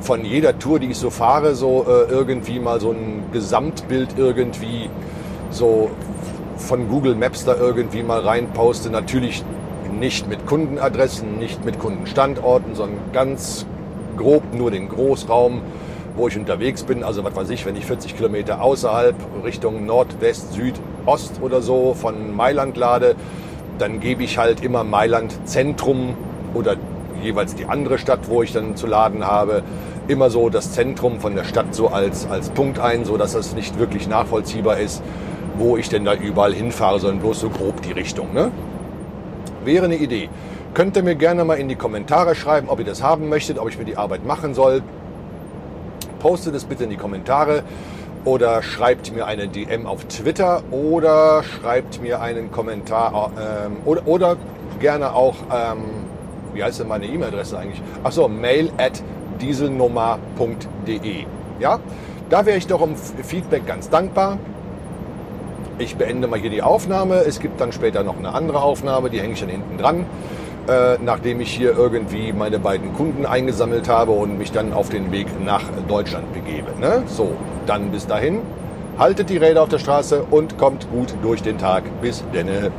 [0.00, 4.88] von jeder Tour, die ich so fahre, so äh, irgendwie mal so ein Gesamtbild irgendwie
[5.50, 5.90] so
[6.56, 8.90] von Google Maps da irgendwie mal reinposte.
[8.90, 9.44] Natürlich
[9.98, 13.66] nicht mit Kundenadressen, nicht mit Kundenstandorten, sondern ganz
[14.16, 15.60] grob nur den Großraum,
[16.16, 17.04] wo ich unterwegs bin.
[17.04, 20.74] Also was weiß ich, wenn ich 40 Kilometer außerhalb Richtung Nord, West, Süd,
[21.06, 23.16] Ost oder so von Mailand lade,
[23.78, 26.14] dann gebe ich halt immer Mailand Zentrum
[26.54, 26.76] oder
[27.22, 29.62] jeweils die andere Stadt, wo ich dann zu laden habe,
[30.08, 33.54] immer so das Zentrum von der Stadt so als, als Punkt ein, so dass das
[33.54, 35.02] nicht wirklich nachvollziehbar ist,
[35.58, 38.32] wo ich denn da überall hinfahre, sondern bloß so grob die Richtung.
[38.32, 38.50] Ne?
[39.64, 40.28] Wäre eine Idee.
[40.72, 43.68] Könnt ihr mir gerne mal in die Kommentare schreiben, ob ihr das haben möchtet, ob
[43.68, 44.82] ich mir die Arbeit machen soll.
[46.20, 47.64] Postet es bitte in die Kommentare
[48.24, 54.36] oder schreibt mir eine DM auf Twitter oder schreibt mir einen Kommentar ähm, oder, oder,
[54.78, 55.82] gerne auch, ähm,
[56.54, 57.82] wie heißt denn meine E-Mail-Adresse eigentlich?
[58.04, 59.02] Achso, mail at
[59.40, 61.24] dieselnummer.de.
[61.58, 61.80] Ja,
[62.28, 64.38] da wäre ich doch um Feedback ganz dankbar.
[65.78, 67.16] ich beende mal hier die Aufnahme.
[67.16, 70.06] Es gibt dann später noch eine andere Aufnahme, die hänge ich dann hinten dran.
[70.70, 75.10] Äh, nachdem ich hier irgendwie meine beiden Kunden eingesammelt habe und mich dann auf den
[75.10, 76.70] Weg nach Deutschland begebe.
[76.78, 77.02] Ne?
[77.08, 77.32] So,
[77.66, 78.38] dann bis dahin.
[78.96, 81.82] Haltet die Räder auf der Straße und kommt gut durch den Tag.
[82.00, 82.70] Bis denne.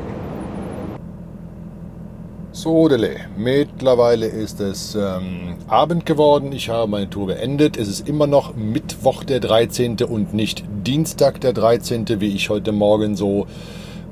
[2.54, 3.18] So, Dele.
[3.36, 6.54] Mittlerweile ist es ähm, Abend geworden.
[6.54, 7.76] Ich habe meine Tour beendet.
[7.76, 9.98] Es ist immer noch Mittwoch der 13.
[10.08, 13.48] und nicht Dienstag der 13., wie ich heute Morgen so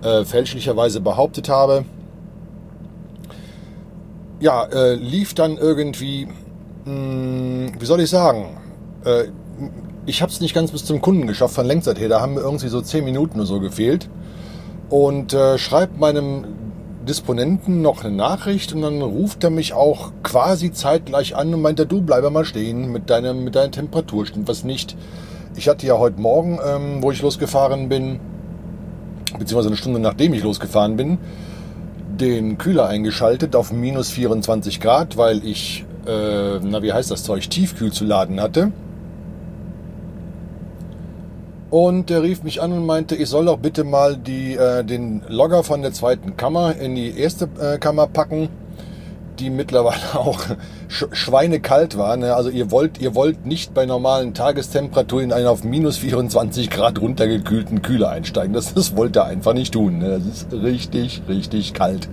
[0.04, 1.86] äh, fälschlicherweise behauptet habe.
[4.40, 6.28] Ja, äh, lief dann irgendwie,
[6.86, 8.58] mh, hm, wie soll ich sagen,
[9.04, 9.26] äh,
[10.06, 12.10] ich habe es nicht ganz bis zum Kunden geschafft von Längzeit her.
[12.10, 14.10] Da haben mir irgendwie so 10 Minuten oder so gefehlt.
[14.90, 16.46] Und äh, schreibt meinem
[17.08, 21.86] Disponenten noch eine Nachricht und dann ruft er mich auch quasi zeitgleich an und meinte,
[21.86, 24.96] du bleib mal stehen, mit, deinem, mit deiner Temperatur stimmt was nicht.
[25.56, 28.20] Ich hatte ja heute Morgen, ähm, wo ich losgefahren bin,
[29.38, 31.18] beziehungsweise eine Stunde nachdem ich losgefahren bin,
[32.22, 37.50] den Kühler eingeschaltet auf minus 24 Grad, weil ich, äh, na wie heißt das Zeug,
[37.50, 38.72] tiefkühl zu laden hatte.
[41.70, 45.22] Und der rief mich an und meinte, ich soll doch bitte mal die, äh, den
[45.28, 48.50] Logger von der zweiten Kammer in die erste äh, Kammer packen,
[49.40, 50.42] die mittlerweile auch
[50.88, 52.18] sch schweinekalt war.
[52.18, 52.36] Ne?
[52.36, 57.00] Also ihr wollt, ihr wollt nicht bei normalen Tagestemperaturen in einen auf minus 24 Grad
[57.00, 58.54] runtergekühlten Kühler einsteigen.
[58.54, 60.00] Das, das wollt ihr einfach nicht tun.
[60.00, 60.20] Ne?
[60.20, 62.10] Das ist richtig, richtig kalt.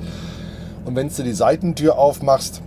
[0.84, 2.62] Und wenn du die Seitentür aufmachst,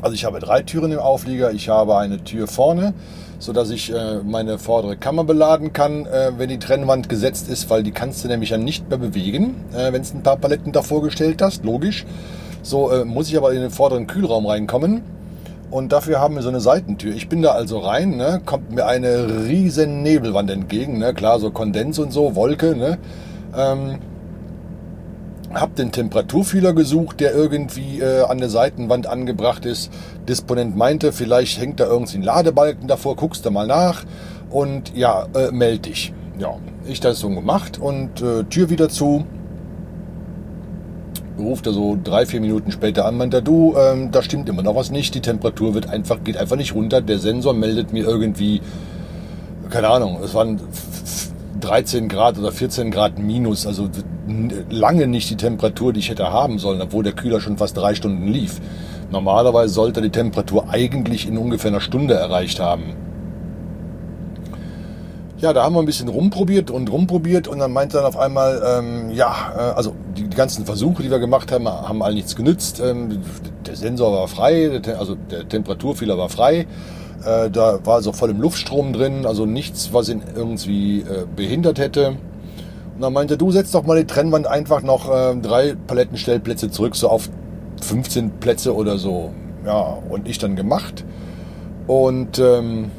[0.00, 2.94] also ich habe drei Türen im Auflieger, ich habe eine Tür vorne,
[3.40, 7.68] so dass ich äh, meine vordere Kammer beladen kann, äh, wenn die Trennwand gesetzt ist,
[7.70, 10.72] weil die kannst du nämlich ja nicht mehr bewegen, äh, wenn es ein paar Paletten
[10.72, 12.04] davor gestellt hast, logisch.
[12.62, 15.02] So äh, muss ich aber in den vorderen Kühlraum reinkommen
[15.70, 17.14] und dafür haben wir so eine Seitentür.
[17.14, 21.50] Ich bin da also rein, ne, kommt mir eine riesen Nebelwand entgegen, ne, klar so
[21.50, 22.98] Kondens und so, Wolke, ne.
[23.56, 23.98] Ähm,
[25.54, 29.90] hab den Temperaturfühler gesucht, der irgendwie äh, an der Seitenwand angebracht ist.
[30.28, 34.04] Disponent meinte, vielleicht hängt da irgendwie ein Ladebalken davor, guckst du mal nach
[34.50, 36.12] und ja, äh, meld dich.
[36.38, 36.54] Ja,
[36.86, 39.24] ich das so gemacht und äh, Tür wieder zu.
[41.40, 44.62] Ruft er so drei, vier Minuten später an, meint er, du, ähm, da stimmt immer
[44.62, 47.00] noch was nicht, die Temperatur wird einfach, geht einfach nicht runter.
[47.00, 48.60] Der Sensor meldet mir irgendwie,
[49.70, 50.60] keine Ahnung, es waren
[51.60, 53.88] 13 Grad oder 14 Grad minus, also
[54.70, 57.94] lange nicht die Temperatur, die ich hätte haben sollen, obwohl der Kühler schon fast drei
[57.94, 58.60] Stunden lief.
[59.10, 62.94] Normalerweise sollte die Temperatur eigentlich in ungefähr einer Stunde erreicht haben.
[65.40, 68.62] Ja, da haben wir ein bisschen rumprobiert und rumprobiert und dann meinte dann auf einmal,
[68.62, 72.36] ähm, ja, äh, also die, die, ganzen Versuche, die wir gemacht haben, haben all nichts
[72.36, 72.78] genützt.
[72.78, 73.22] Ähm,
[73.64, 76.66] der Sensor war frei, der, also der Temperaturfehler war frei.
[77.24, 81.78] Äh, da war so voll im Luftstrom drin, also nichts, was ihn irgendwie äh, behindert
[81.78, 82.08] hätte.
[82.08, 86.96] Und dann meinte, du setzt doch mal die Trennwand einfach noch äh, drei Palettenstellplätze zurück,
[86.96, 87.30] so auf
[87.80, 89.32] 15 Plätze oder so.
[89.64, 91.06] Ja, und ich dann gemacht.
[91.86, 92.90] Und ähm,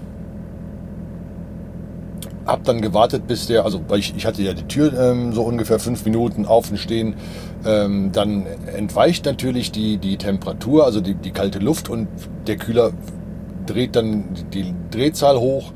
[2.45, 5.80] hab dann gewartet, bis der, also ich, ich hatte ja die Tür ähm, so ungefähr
[5.80, 7.15] fünf Minuten offen stehen,
[7.65, 12.08] ähm, dann entweicht natürlich die, die Temperatur, also die, die kalte Luft und
[12.47, 12.91] der Kühler
[13.65, 15.71] dreht dann die Drehzahl hoch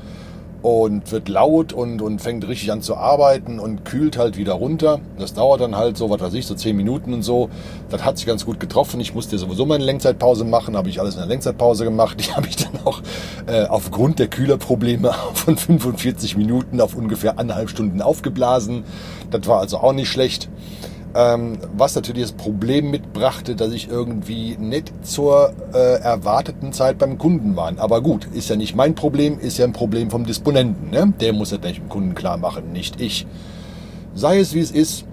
[0.66, 4.98] und wird laut und, und fängt richtig an zu arbeiten und kühlt halt wieder runter.
[5.16, 7.50] Das dauert dann halt so, was weiß ich, so 10 Minuten und so.
[7.88, 8.98] Das hat sich ganz gut getroffen.
[8.98, 12.18] Ich musste sowieso meine Lenkzeitpause machen, habe ich alles in der Lenkzeitpause gemacht.
[12.26, 13.00] Die habe ich dann auch
[13.46, 18.82] äh, aufgrund der Kühlerprobleme von 45 Minuten auf ungefähr anderthalb Stunden aufgeblasen.
[19.30, 20.48] Das war also auch nicht schlecht.
[21.18, 27.16] Ähm, was natürlich das Problem mitbrachte, dass ich irgendwie nicht zur äh, erwarteten Zeit beim
[27.16, 27.72] Kunden war.
[27.78, 30.90] Aber gut, ist ja nicht mein Problem, ist ja ein Problem vom Disponenten.
[30.90, 31.14] Ne?
[31.18, 33.26] Der muss das dem Kunden klar machen, nicht ich.
[34.14, 35.06] Sei es wie es ist,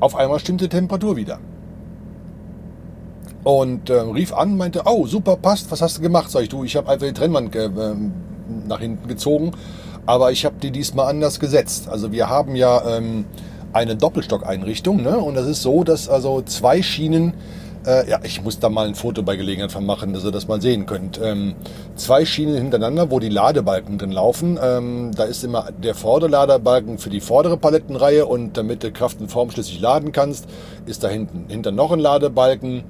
[0.00, 1.38] auf einmal stimmte Temperatur wieder.
[3.44, 6.30] Und äh, rief an, meinte, oh, super, passt, was hast du gemacht?
[6.30, 7.68] Sag ich, du, ich habe einfach die Trennwand äh,
[8.66, 9.52] nach hinten gezogen,
[10.06, 11.90] aber ich habe die diesmal anders gesetzt.
[11.90, 12.96] Also wir haben ja...
[12.96, 13.26] Ähm,
[13.76, 15.02] eine Doppelstockeinrichtung.
[15.02, 15.16] Ne?
[15.18, 17.34] Und das ist so, dass also zwei Schienen,
[17.86, 20.48] äh, ja, ich muss da mal ein Foto bei Gelegenheit von machen, dass ihr das
[20.48, 21.20] mal sehen könnt.
[21.22, 21.54] Ähm,
[21.94, 24.58] zwei Schienen hintereinander, wo die Ladebalken drin laufen.
[24.62, 29.30] Ähm, da ist immer der Vorderladerbalken für die vordere Palettenreihe und damit du Kraft und
[29.30, 30.46] Form schlüssig laden kannst,
[30.86, 32.84] ist da hinten hinter noch ein Ladebalken,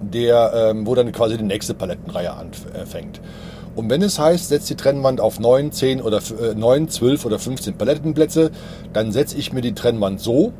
[0.00, 3.20] der, ähm, wo dann quasi die nächste Palettenreihe anfängt.
[3.74, 7.38] Und wenn es heißt, setzt die Trennwand auf 9, 10 oder äh, 9, 12 oder
[7.38, 8.50] 15 Palettenplätze,
[8.92, 10.52] dann setze ich mir die Trennwand so,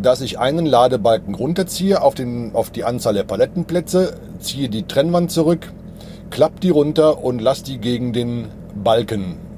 [0.00, 5.32] dass ich einen Ladebalken runterziehe auf, den, auf die Anzahl der Palettenplätze, ziehe die Trennwand
[5.32, 5.72] zurück,
[6.30, 9.48] klappe die runter und lasse die gegen den Balken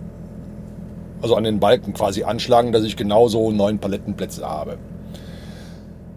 [1.22, 4.78] also an den Balken quasi anschlagen, dass ich genauso neun Palettenplätze habe.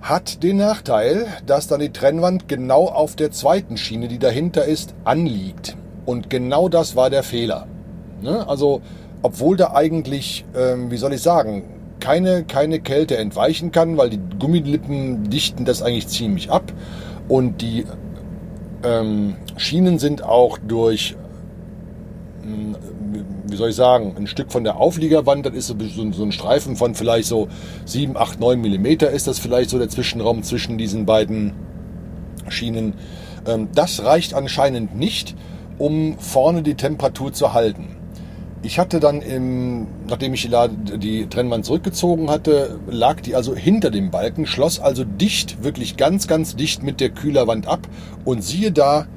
[0.02, 4.94] Hat den Nachteil, dass dann die Trennwand genau auf der zweiten Schiene, die dahinter ist,
[5.06, 5.78] anliegt.
[6.06, 7.68] Und genau das war der Fehler.
[8.22, 8.48] Ne?
[8.48, 8.82] Also,
[9.22, 11.64] obwohl da eigentlich, ähm, wie soll ich sagen,
[12.00, 16.74] keine, keine Kälte entweichen kann, weil die Gummilippen dichten das eigentlich ziemlich ab.
[17.30, 17.86] Und die
[18.84, 21.16] ähm, Schienen sind auch durch
[22.44, 22.76] hm,
[23.46, 25.76] wie soll ich sagen, ein Stück von der Aufliegerwand, das ist so,
[26.12, 27.48] so ein Streifen von vielleicht so
[27.86, 31.54] 7, 8, 9 Millimeter ist das vielleicht so der Zwischenraum zwischen diesen beiden
[32.50, 32.96] Schienen.
[33.46, 35.36] Ähm, das reicht anscheinend nicht,
[35.84, 37.98] um vorne die Temperatur zu halten.
[38.62, 44.10] Ich hatte dann, im, nachdem ich die, Trennwand zurückgezogen hatte, lag die also hinter dem
[44.10, 47.82] Balken, schloss also dicht, wirklich ganz, ganz dicht mit der Kühlerwand ab
[48.24, 49.08] und siehe da,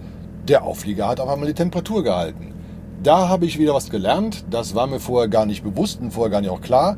[0.49, 2.53] der Auflieger hat auf einmal die Temperatur gehalten.
[3.01, 4.45] Da habe ich wieder was gelernt.
[4.51, 6.97] Das war mir vorher gar nicht bewusst und vorher gar nicht auch klar.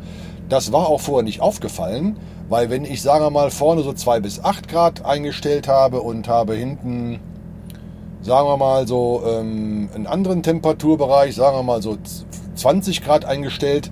[0.48, 2.16] Das war auch vorher nicht aufgefallen,
[2.48, 6.26] weil wenn ich, sagen wir mal, vorne so 2 bis 8 Grad eingestellt habe und
[6.26, 7.20] habe hinten,
[8.22, 11.98] sagen wir mal, so ähm, einen anderen Temperaturbereich, sagen wir mal so
[12.54, 13.90] 20 Grad eingestellt,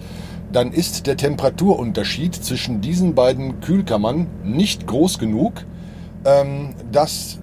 [0.53, 5.65] dann ist der Temperaturunterschied zwischen diesen beiden Kühlkammern nicht groß genug,
[6.25, 7.39] ähm, dass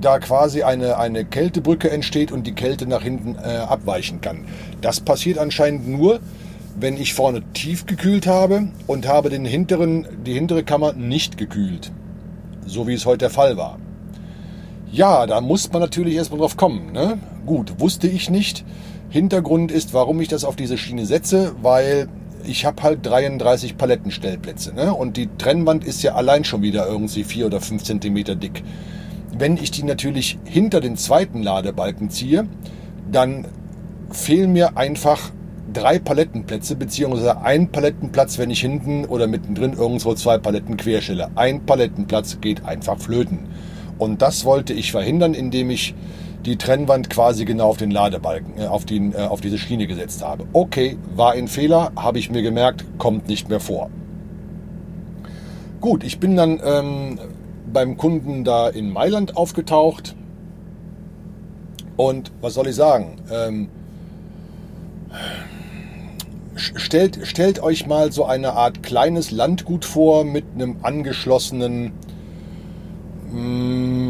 [0.00, 4.44] da quasi eine, eine Kältebrücke entsteht und die Kälte nach hinten äh, abweichen kann.
[4.80, 6.20] Das passiert anscheinend nur,
[6.78, 11.92] wenn ich vorne tief gekühlt habe und habe den hinteren, die hintere Kammer nicht gekühlt.
[12.66, 13.78] So wie es heute der Fall war.
[14.94, 16.92] Ja, da muss man natürlich erstmal drauf kommen.
[16.92, 17.18] Ne?
[17.46, 18.64] Gut, wusste ich nicht.
[19.10, 22.06] Hintergrund ist, warum ich das auf diese Schiene setze, weil
[22.46, 24.72] ich habe halt 33 Palettenstellplätze.
[24.72, 24.94] Ne?
[24.94, 28.62] Und die Trennwand ist ja allein schon wieder irgendwie 4 oder 5 Zentimeter dick.
[29.36, 32.46] Wenn ich die natürlich hinter den zweiten Ladebalken ziehe,
[33.10, 33.48] dann
[34.12, 35.32] fehlen mir einfach
[35.72, 41.30] drei Palettenplätze, beziehungsweise ein Palettenplatz, wenn ich hinten oder mittendrin irgendwo zwei Paletten querstelle.
[41.34, 43.40] Ein Palettenplatz geht einfach flöten.
[43.98, 45.94] Und das wollte ich verhindern, indem ich
[46.44, 50.22] die Trennwand quasi genau auf den Ladebalken, äh, auf, den, äh, auf diese Schiene gesetzt
[50.22, 50.44] habe.
[50.52, 53.90] Okay, war ein Fehler, habe ich mir gemerkt, kommt nicht mehr vor.
[55.80, 57.18] Gut, ich bin dann ähm,
[57.72, 60.14] beim Kunden da in Mailand aufgetaucht.
[61.96, 63.16] Und was soll ich sagen?
[63.30, 63.68] Ähm,
[66.56, 71.92] stellt, stellt euch mal so eine Art kleines Landgut vor mit einem angeschlossenen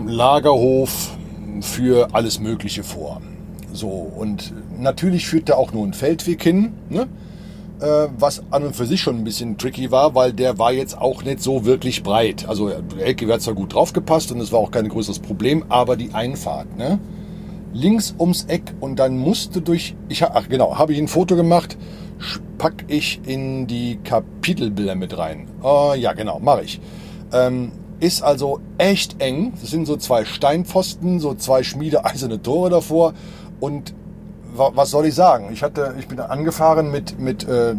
[0.06, 1.16] Lagerhof
[1.60, 3.20] für alles Mögliche vor.
[3.72, 6.72] So, und natürlich führt da auch nur ein Feldweg hin.
[6.88, 7.08] Ne?
[7.80, 10.98] äh, was an und für sich schon ein bisschen tricky war, weil der war jetzt
[10.98, 12.46] auch nicht so wirklich breit.
[12.48, 15.96] Also der LKW hat zwar gut draufgepasst und es war auch kein größeres Problem, aber
[15.96, 16.98] die Einfahrt, ne?
[17.72, 21.76] Links ums Eck und dann musste durch, ich ach genau, habe ich ein Foto gemacht,
[22.56, 25.48] pack ich in die Kapitelbilder mit rein.
[25.60, 26.80] Oh, ja, genau, mache ich.
[27.32, 29.52] Ähm, ist also echt eng.
[29.60, 33.14] Das sind so zwei Steinpfosten, so zwei schmiedeeiserne Tore davor
[33.60, 33.94] und
[34.56, 35.48] was soll ich sagen?
[35.52, 37.74] Ich hatte, ich bin angefahren mit, mit, äh,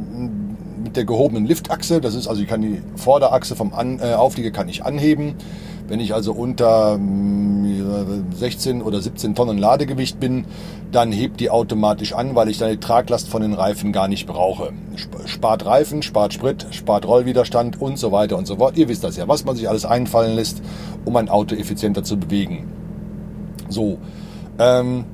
[0.84, 2.02] mit der gehobenen Liftachse.
[2.02, 5.36] Das ist also, ich kann die Vorderachse vom An, äh, Auflieger kann ich anheben.
[5.88, 10.46] Wenn ich also unter 16 mm, oder 17 Tonnen Ladegewicht bin,
[10.92, 14.26] dann hebt die automatisch an, weil ich dann die Traglast von den Reifen gar nicht
[14.26, 14.72] brauche.
[15.26, 18.78] Spart Reifen, spart Sprit, spart Rollwiderstand und so weiter und so fort.
[18.78, 20.62] Ihr wisst das ja, was man sich alles einfallen lässt,
[21.06, 22.66] um ein Auto effizienter zu bewegen.
[23.70, 23.98] So,
[24.58, 25.06] ähm,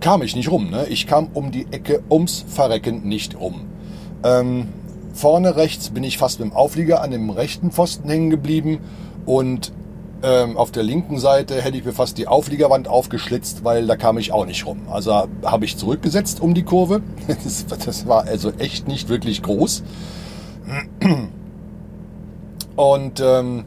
[0.00, 0.70] kam ich nicht rum.
[0.70, 0.86] Ne?
[0.88, 3.62] Ich kam um die Ecke ums Verrecken nicht rum.
[4.24, 4.68] Ähm,
[5.12, 8.78] vorne rechts bin ich fast mit dem Auflieger an dem rechten Pfosten hängen geblieben
[9.26, 9.72] und
[10.22, 14.18] ähm, auf der linken Seite hätte ich mir fast die Aufliegerwand aufgeschlitzt, weil da kam
[14.18, 14.82] ich auch nicht rum.
[14.90, 17.02] Also habe ich zurückgesetzt um die Kurve.
[17.44, 19.82] Das, das war also echt nicht wirklich groß.
[22.76, 23.64] Und ähm,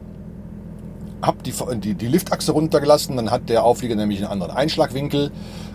[1.22, 5.32] habe die, die, die Liftachse runtergelassen, dann hat der Auflieger nämlich einen anderen Einschlagwinkel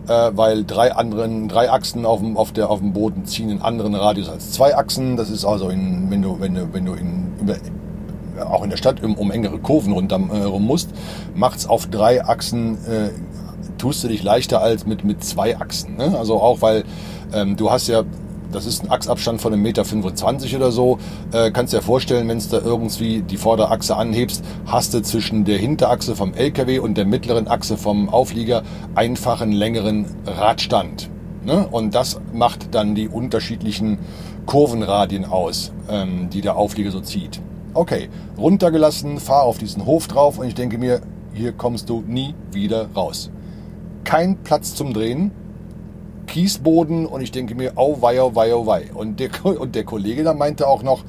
[0.09, 3.63] äh, weil drei anderen, drei Achsen auf dem, auf der, auf dem Boden ziehen einen
[3.63, 5.17] anderen Radius als zwei Achsen.
[5.17, 7.57] Das ist also, in, wenn du, wenn du, wenn du in, über,
[8.41, 10.91] auch in der Stadt um, um engere Kurven rundherum äh, rum musst,
[11.35, 13.11] macht's auf drei Achsen, äh,
[13.79, 15.97] tust du dich leichter als mit, mit zwei Achsen.
[15.97, 16.17] Ne?
[16.19, 16.85] Also auch, weil
[17.33, 18.05] ähm, du hast ja
[18.53, 20.99] das ist ein Achsabstand von 1,25 Meter oder so.
[21.33, 25.59] Äh, kannst dir vorstellen, wenn du da irgendwie die Vorderachse anhebst, hast du zwischen der
[25.59, 28.63] Hinterachse vom LKW und der mittleren Achse vom Auflieger
[28.95, 31.11] einfach einen längeren Radstand.
[31.45, 31.67] Ne?
[31.71, 33.99] Und das macht dann die unterschiedlichen
[34.47, 37.41] Kurvenradien aus, ähm, die der Auflieger so zieht.
[37.79, 41.01] Okay, runtergelassen, fahr auf diesen Hof drauf und ich denke mir,
[41.33, 43.31] hier kommst du nie wieder raus.
[44.03, 45.31] Kein Platz zum Drehen,
[46.27, 48.91] Kiesboden und ich denke mir, oh wei, oh wei, oh wei.
[48.93, 51.05] Und der, und der Kollege da meinte auch noch,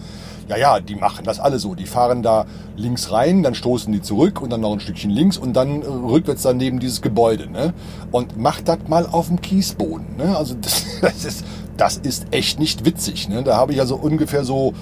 [0.47, 1.74] ja, ja, die machen das alle so.
[1.74, 2.45] Die fahren da
[2.76, 5.88] links rein, dann stoßen die zurück und dann noch ein Stückchen links und dann äh,
[5.88, 7.49] rückwärts daneben dieses Gebäude.
[7.49, 7.74] Ne?
[8.11, 10.17] Und macht das mal auf dem Kiesboden.
[10.17, 10.38] Ne?
[10.38, 11.45] Also das, das, ist,
[11.78, 13.28] das ist echt nicht witzig.
[13.28, 13.41] Ne?
[13.41, 14.76] Da habe ich also ungefähr so,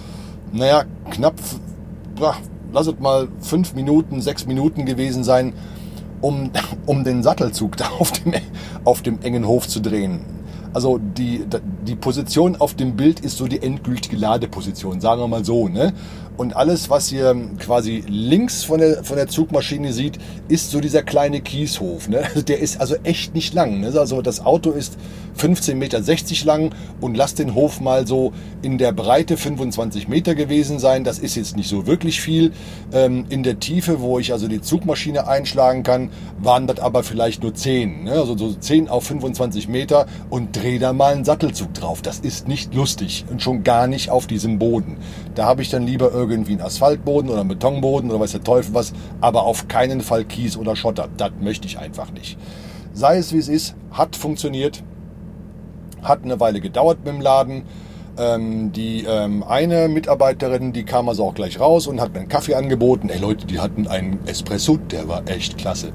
[0.52, 1.36] naja, knapp,
[2.20, 2.36] ja,
[2.74, 5.54] lass es mal fünf Minuten, sechs Minuten gewesen sein,
[6.22, 6.52] um,
[6.86, 8.34] um den Sattelzug da auf dem,
[8.84, 10.22] auf dem engen Hof zu drehen.
[10.74, 11.46] Also die,
[11.88, 15.68] die Position auf dem Bild ist so die endgültige Ladeposition, sagen wir mal so.
[15.68, 15.94] Ne?
[16.38, 21.02] Und alles, was ihr quasi links von der, von der Zugmaschine sieht, ist so dieser
[21.02, 22.08] kleine Kieshof.
[22.08, 22.20] Ne?
[22.20, 23.80] Also der ist also echt nicht lang.
[23.80, 23.92] Ne?
[23.98, 24.98] Also das Auto ist
[25.40, 30.78] 15,60 Meter lang und lasst den Hof mal so in der Breite 25 Meter gewesen
[30.78, 31.04] sein.
[31.04, 32.52] Das ist jetzt nicht so wirklich viel.
[32.94, 37.42] Ähm, in der Tiefe, wo ich also die Zugmaschine einschlagen kann, waren das aber vielleicht
[37.42, 38.04] nur 10.
[38.04, 38.12] Ne?
[38.12, 42.04] Also so 10 auf 25 Meter und dreh da mal einen Sattelzug drauf.
[42.04, 44.98] Das ist nicht lustig und schon gar nicht auf diesem Boden.
[45.34, 48.74] Da habe ich dann lieber irgendwie einen Asphaltboden oder einen Betonboden oder weiß der Teufel
[48.74, 51.08] was, aber auf keinen Fall Kies oder Schotter.
[51.18, 52.38] Das möchte ich einfach nicht.
[52.94, 54.84] Sei es wie es ist, hat funktioniert,
[56.02, 57.64] hat eine Weile gedauert mit dem Laden.
[58.20, 62.30] Ähm, die ähm, eine Mitarbeiterin, die kam also auch gleich raus und hat mir einen
[62.30, 63.10] Kaffee angeboten.
[63.10, 65.92] Ey Leute, die hatten einen Espresso, der war echt klasse.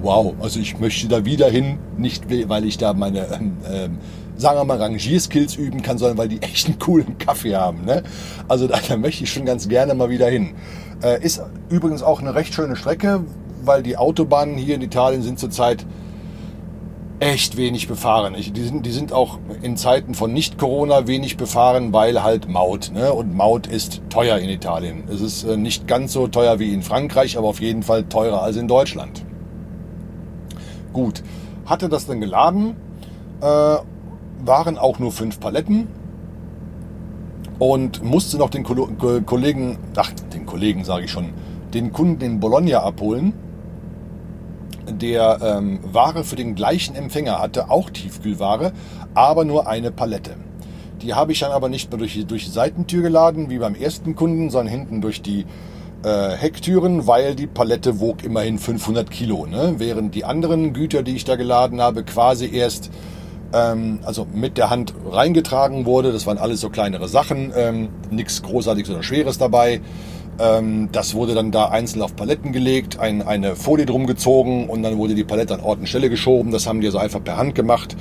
[0.00, 3.98] Wow, also ich möchte da wieder hin, nicht weil ich da meine, ähm, ähm,
[4.36, 7.84] sagen wir mal, Rangierskills üben kann, sondern weil die echt einen coolen Kaffee haben.
[7.84, 8.02] Ne?
[8.48, 10.54] Also da, da möchte ich schon ganz gerne mal wieder hin.
[11.02, 13.24] Äh, ist übrigens auch eine recht schöne Strecke,
[13.64, 15.86] weil die Autobahnen hier in Italien sind zurzeit
[17.18, 18.34] echt wenig befahren.
[18.34, 22.90] Ich, die, sind, die sind auch in Zeiten von Nicht-Corona wenig befahren, weil halt Maut.
[22.92, 23.12] Ne?
[23.12, 25.04] Und Maut ist teuer in Italien.
[25.08, 28.42] Es ist äh, nicht ganz so teuer wie in Frankreich, aber auf jeden Fall teurer
[28.42, 29.24] als in Deutschland.
[30.92, 31.22] Gut,
[31.64, 32.76] hatte das dann geladen,
[33.40, 33.76] äh,
[34.44, 35.88] waren auch nur fünf Paletten
[37.58, 38.88] und musste noch den Ko
[39.24, 41.30] Kollegen, ach, den Kollegen sage ich schon,
[41.74, 43.32] den Kunden in Bologna abholen
[44.90, 48.72] der ähm, Ware für den gleichen Empfänger hatte, auch Tiefkühlware,
[49.14, 50.36] aber nur eine Palette.
[51.02, 54.14] Die habe ich dann aber nicht mehr durch, durch die Seitentür geladen, wie beim ersten
[54.14, 55.44] Kunden, sondern hinten durch die
[56.04, 59.46] äh, Hecktüren, weil die Palette wog immerhin 500 Kilo.
[59.46, 59.74] Ne?
[59.78, 62.90] Während die anderen Güter, die ich da geladen habe, quasi erst
[63.52, 66.12] ähm, also mit der Hand reingetragen wurde.
[66.12, 69.80] Das waren alles so kleinere Sachen, ähm, nichts Großartiges oder Schweres dabei.
[70.38, 74.82] Ähm, das wurde dann da einzeln auf Paletten gelegt, ein, eine Folie drum gezogen und
[74.82, 76.52] dann wurde die Palette an Ort und Stelle geschoben.
[76.52, 77.96] Das haben die also einfach per Hand gemacht.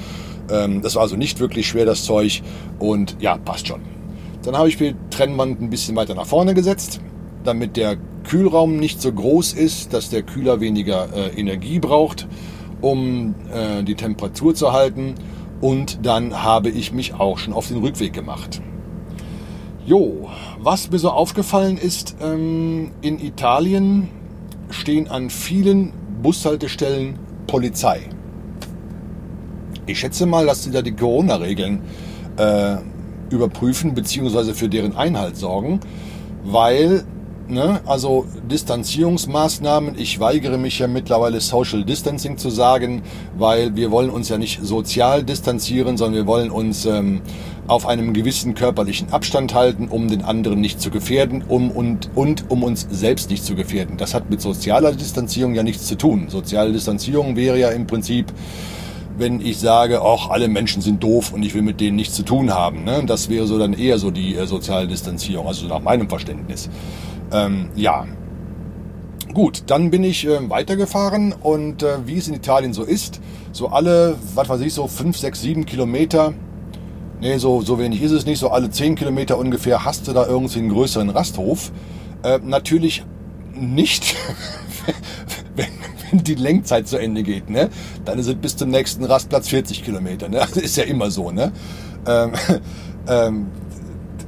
[0.49, 2.41] Ähm, das war also nicht wirklich schwer, das Zeug.
[2.79, 3.81] Und ja, passt schon.
[4.43, 6.99] Dann habe ich die Trennwand ein bisschen weiter nach vorne gesetzt,
[7.43, 12.27] damit der Kühlraum nicht so groß ist, dass der Kühler weniger äh, Energie braucht,
[12.85, 15.15] um äh, die Temperatur zu halten.
[15.59, 18.61] Und dann habe ich mich auch schon auf den Rückweg gemacht.
[19.87, 20.29] Jo,
[20.59, 24.09] was mir so aufgefallen ist, ähm, in Italien
[24.69, 27.17] stehen an vielen Bushaltestellen
[27.47, 28.01] Polizei.
[29.87, 31.81] Ich schätze mal, dass sie da die Corona-Regeln
[32.37, 32.77] äh,
[33.31, 34.53] überprüfen bzw.
[34.53, 35.79] für deren Einhalt sorgen,
[36.43, 37.03] weil
[37.47, 37.81] Ne?
[37.85, 39.97] Also Distanzierungsmaßnahmen.
[39.97, 43.03] Ich weigere mich ja mittlerweile Social Distancing zu sagen,
[43.37, 47.21] weil wir wollen uns ja nicht sozial distanzieren, sondern wir wollen uns ähm,
[47.67, 52.49] auf einem gewissen körperlichen Abstand halten, um den anderen nicht zu gefährden um, und, und
[52.49, 53.97] um uns selbst nicht zu gefährden.
[53.97, 56.27] Das hat mit sozialer Distanzierung ja nichts zu tun.
[56.29, 58.33] Soziale Distanzierung wäre ja im Prinzip
[59.17, 62.23] wenn ich sage, ach, alle Menschen sind doof und ich will mit denen nichts zu
[62.23, 62.83] tun haben.
[62.83, 63.03] Ne?
[63.05, 66.69] Das wäre so dann eher so die äh, soziale Distanzierung, also nach meinem Verständnis.
[67.31, 68.05] Ähm, ja.
[69.33, 73.19] Gut, dann bin ich äh, weitergefahren und äh, wie es in Italien so ist,
[73.51, 76.33] so alle, was weiß ich, so 5, 6, 7 Kilometer,
[77.19, 80.25] nee, so, so wenig ist es nicht, so alle 10 Kilometer ungefähr hast du da
[80.25, 81.71] irgendwie einen größeren Rasthof.
[82.23, 83.03] Äh, natürlich
[83.53, 84.15] nicht,
[85.55, 85.67] wenn,
[86.11, 87.69] wenn die Lenkzeit zu Ende geht, ne?
[88.03, 90.37] Dann es bis zum nächsten Rastplatz 40 Kilometer, ne?
[90.37, 91.51] Das ist ja immer so, ne?
[92.07, 92.33] Ähm,
[93.07, 93.47] ähm,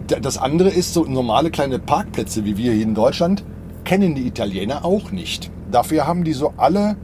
[0.08, 3.44] das andere ist, so normale kleine Parkplätze wie wir hier in Deutschland,
[3.84, 5.52] kennen die Italiener auch nicht.
[5.72, 6.96] Dafür haben die so alle,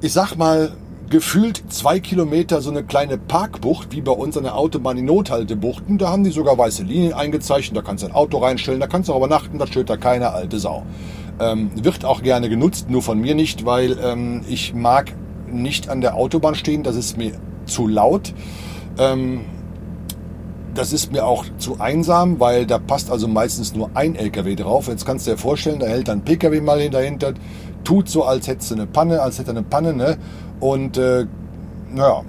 [0.00, 0.72] ich sag mal,
[1.12, 5.98] gefühlt zwei Kilometer so eine kleine Parkbucht, wie bei uns an der Autobahn die Nothaltebuchten.
[5.98, 9.08] Da haben die sogar weiße Linien eingezeichnet, da kannst du ein Auto reinstellen, da kannst
[9.08, 10.84] du auch übernachten, da steht da keine alte Sau.
[11.38, 15.12] Ähm, wird auch gerne genutzt, nur von mir nicht, weil ähm, ich mag
[15.50, 17.32] nicht an der Autobahn stehen, das ist mir
[17.66, 18.32] zu laut.
[18.98, 19.42] Ähm,
[20.74, 24.88] das ist mir auch zu einsam, weil da passt also meistens nur ein LKW drauf.
[24.88, 27.34] Jetzt kannst du dir vorstellen, da hält dann PKW mal dahinter,
[27.84, 30.16] tut so, als hätte eine Panne, als hätte eine Panne, ne?
[30.60, 31.26] Und äh,
[31.92, 32.22] naja,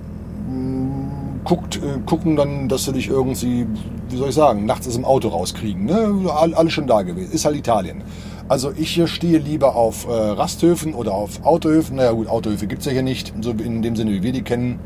[1.44, 3.68] guckt, äh, gucken dann, dass sie dich irgendwie,
[4.10, 5.86] wie soll ich sagen, nachts aus dem Auto rauskriegen.
[5.86, 6.30] Ne?
[6.32, 7.32] Alles schon da gewesen.
[7.32, 8.04] Ist halt Italien.
[8.50, 11.98] Also ich stehe lieber auf äh, Rasthöfen oder auf Autohöfen.
[11.98, 14.42] Naja gut, Autohöfe gibt es ja hier nicht, so in dem Sinne, wie wir die
[14.42, 14.80] kennen.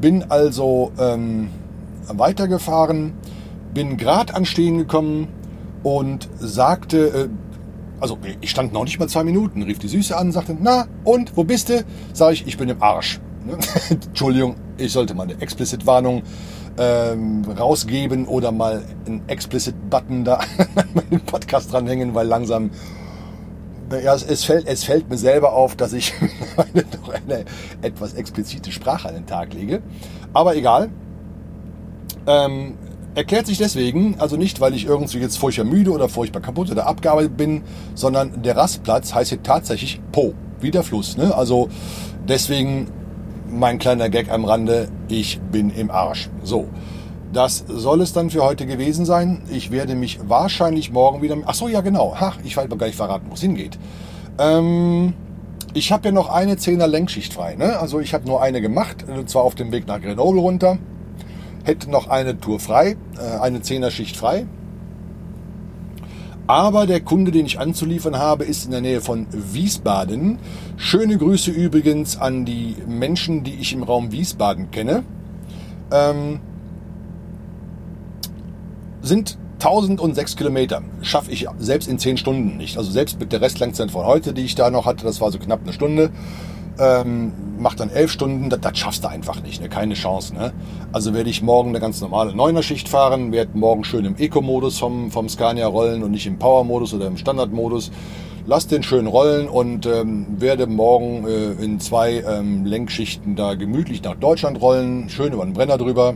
[0.00, 1.48] Bin also ähm,
[2.08, 3.14] weitergefahren,
[3.74, 5.28] bin gerade anstehen gekommen
[5.82, 7.28] und sagte, äh,
[8.00, 11.36] also ich stand noch nicht mal zwei Minuten, rief die Süße an, sagte, na und,
[11.36, 11.84] wo bist du?
[12.12, 13.20] Sag ich, ich bin im Arsch.
[13.46, 13.58] Ne?
[13.90, 16.22] Entschuldigung, ich sollte mal eine Explicit-Warnung
[16.78, 20.34] ähm, rausgeben oder mal einen Explicit-Button da
[20.74, 22.70] an den Podcast dranhängen, weil langsam
[24.00, 26.14] ja, es, es, fällt, es fällt mir selber auf, dass ich
[26.56, 26.84] eine,
[27.14, 27.44] eine
[27.82, 29.82] etwas explizite Sprache an den Tag lege.
[30.32, 30.90] Aber egal.
[32.26, 32.74] Ähm,
[33.14, 36.86] erklärt sich deswegen, also nicht, weil ich irgendwie jetzt furchtbar müde oder furchtbar kaputt oder
[36.86, 37.62] abgearbeitet bin,
[37.94, 41.16] sondern der Rastplatz heißt hier tatsächlich Po, wie der Fluss.
[41.16, 41.34] Ne?
[41.34, 41.68] Also
[42.26, 42.88] deswegen
[43.50, 46.30] mein kleiner Gag am Rande, ich bin im Arsch.
[46.42, 46.68] So,
[47.32, 49.42] das soll es dann für heute gewesen sein.
[49.50, 51.36] Ich werde mich wahrscheinlich morgen wieder...
[51.46, 52.18] Ach so, ja genau.
[52.18, 53.78] Ha, ich wollte gar nicht verraten, wo es hingeht.
[54.38, 55.12] Ähm,
[55.74, 57.56] ich habe ja noch eine 10er Lenkschicht frei.
[57.56, 57.78] Ne?
[57.78, 60.78] Also ich habe nur eine gemacht, und zwar auf dem Weg nach Grenoble runter.
[61.64, 64.46] Hätte noch eine Tour frei, äh, eine 10er Schicht frei.
[66.46, 70.38] Aber der Kunde, den ich anzuliefern habe, ist in der Nähe von Wiesbaden.
[70.76, 75.04] Schöne Grüße übrigens an die Menschen, die ich im Raum Wiesbaden kenne.
[75.92, 76.40] Ähm,
[79.02, 80.82] sind 1006 Kilometer.
[81.02, 82.76] Schaffe ich selbst in 10 Stunden nicht.
[82.76, 85.38] Also selbst mit der Restlangzeit von heute, die ich da noch hatte, das war so
[85.38, 86.10] knapp eine Stunde,
[86.78, 89.68] ähm, macht dann elf Stunden, das, das, schaffst du einfach nicht, ne?
[89.68, 90.34] keine Chance.
[90.34, 90.52] Ne?
[90.92, 95.10] Also werde ich morgen eine ganz normale Neuner-Schicht fahren, werde morgen schön im Eco-Modus vom,
[95.10, 97.90] vom Scania rollen und nicht im Power-Modus oder im Standard-Modus.
[98.44, 104.02] Lass den schön rollen und ähm, werde morgen äh, in zwei ähm, Lenkschichten da gemütlich
[104.02, 106.14] nach Deutschland rollen, schön über den Brenner drüber.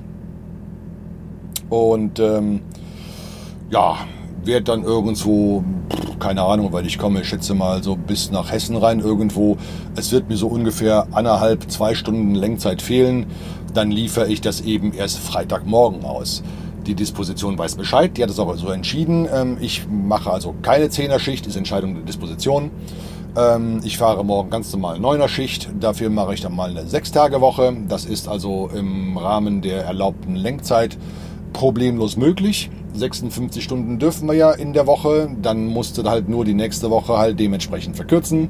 [1.69, 2.61] Und ähm,
[3.71, 3.99] ja,
[4.45, 5.65] werde dann irgendwo,
[6.19, 9.57] keine Ahnung, weil ich komme, ich schätze mal so bis nach Hessen rein irgendwo.
[9.97, 13.27] Es wird mir so ungefähr anderthalb, zwei Stunden Lenkzeit fehlen.
[13.75, 16.43] Dann liefere ich das eben erst Freitagmorgen aus.
[16.87, 19.29] Die Disposition weiß Bescheid, die hat es aber so entschieden.
[19.33, 22.71] Ähm, ich mache also keine Zehner-Schicht, ist Entscheidung der Disposition.
[23.37, 27.77] Ähm, ich fahre morgen ganz normal Neuner Schicht, dafür mache ich dann mal eine Sechstage-Woche.
[27.89, 30.97] Das ist also im Rahmen der erlaubten Lenkzeit
[31.53, 32.71] problemlos möglich.
[32.99, 35.29] 56 Stunden dürfen wir ja in der Woche.
[35.41, 38.49] Dann musst du halt nur die nächste Woche halt dementsprechend verkürzen.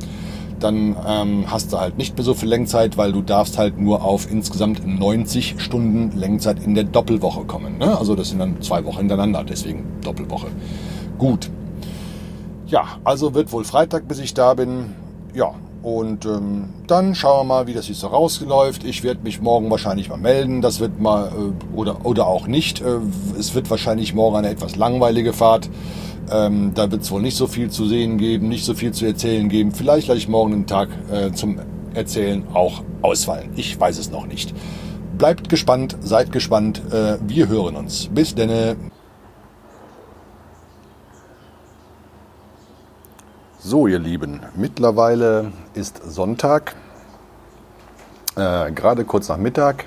[0.61, 4.03] Dann ähm, hast du halt nicht mehr so viel Lenkzeit, weil du darfst halt nur
[4.03, 7.79] auf insgesamt 90 Stunden Lenkzeit in der Doppelwoche kommen.
[7.79, 7.97] Ne?
[7.97, 10.49] Also das sind dann zwei Wochen hintereinander, deswegen Doppelwoche.
[11.19, 11.51] Gut.
[12.67, 14.95] Ja, also wird wohl Freitag, bis ich da bin.
[15.35, 15.55] Ja,
[15.87, 18.83] und ähm, dann schauen wir mal, wie das jetzt so rausläuft.
[18.83, 20.61] Ich werde mich morgen wahrscheinlich mal melden.
[20.61, 22.81] Das wird mal, äh, oder, oder auch nicht.
[22.81, 22.99] Äh,
[23.39, 25.71] es wird wahrscheinlich morgen eine etwas langweilige Fahrt.
[26.29, 29.07] Ähm, da wird es wohl nicht so viel zu sehen geben, nicht so viel zu
[29.07, 29.71] erzählen geben.
[29.71, 31.61] Vielleicht gleich morgen den Tag äh, zum
[31.95, 33.51] Erzählen auch ausfallen.
[33.55, 34.55] Ich weiß es noch nicht.
[35.17, 36.83] Bleibt gespannt, seid gespannt.
[36.91, 38.11] Äh, wir hören uns.
[38.13, 38.75] Bis denne.
[43.69, 46.77] So, ihr Lieben, mittlerweile ist Sonntag,
[48.37, 49.87] äh, gerade kurz nach Mittag.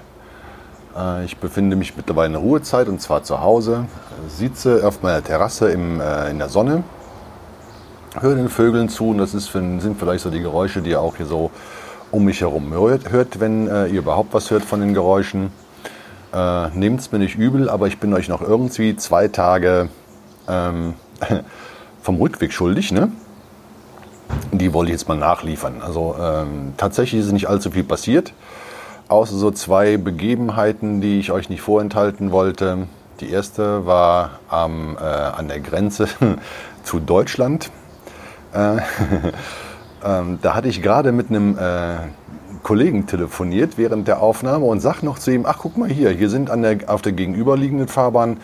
[0.97, 3.86] Äh, ich befinde mich mittlerweile in der Ruhezeit und zwar zu Hause,
[4.27, 6.84] sitze auf meiner Terrasse im, äh, in der Sonne,
[8.19, 11.15] höre den Vögeln zu und das ist, sind vielleicht so die Geräusche, die ihr auch
[11.15, 11.49] hier so
[12.11, 15.53] um mich herum hört, hört wenn äh, ihr überhaupt was hört von den Geräuschen.
[16.34, 19.88] Äh, Nehmt es mir nicht übel, aber ich bin euch noch irgendwie zwei Tage
[20.49, 20.95] ähm,
[22.01, 23.09] vom Rückweg schuldig, ne?
[24.51, 25.82] Die wollte ich jetzt mal nachliefern.
[25.82, 28.34] Also ähm, tatsächlich ist nicht allzu viel passiert,
[29.07, 32.88] außer so zwei Begebenheiten, die ich euch nicht vorenthalten wollte.
[33.19, 36.07] Die erste war ähm, äh, an der Grenze
[36.84, 37.71] zu Deutschland.
[38.53, 38.77] Äh,
[40.05, 41.97] ähm, da hatte ich gerade mit einem äh,
[42.63, 46.30] Kollegen telefoniert während der Aufnahme und sag noch zu ihm, ach guck mal hier, hier
[46.30, 48.38] sind an der, auf der gegenüberliegenden Fahrbahn,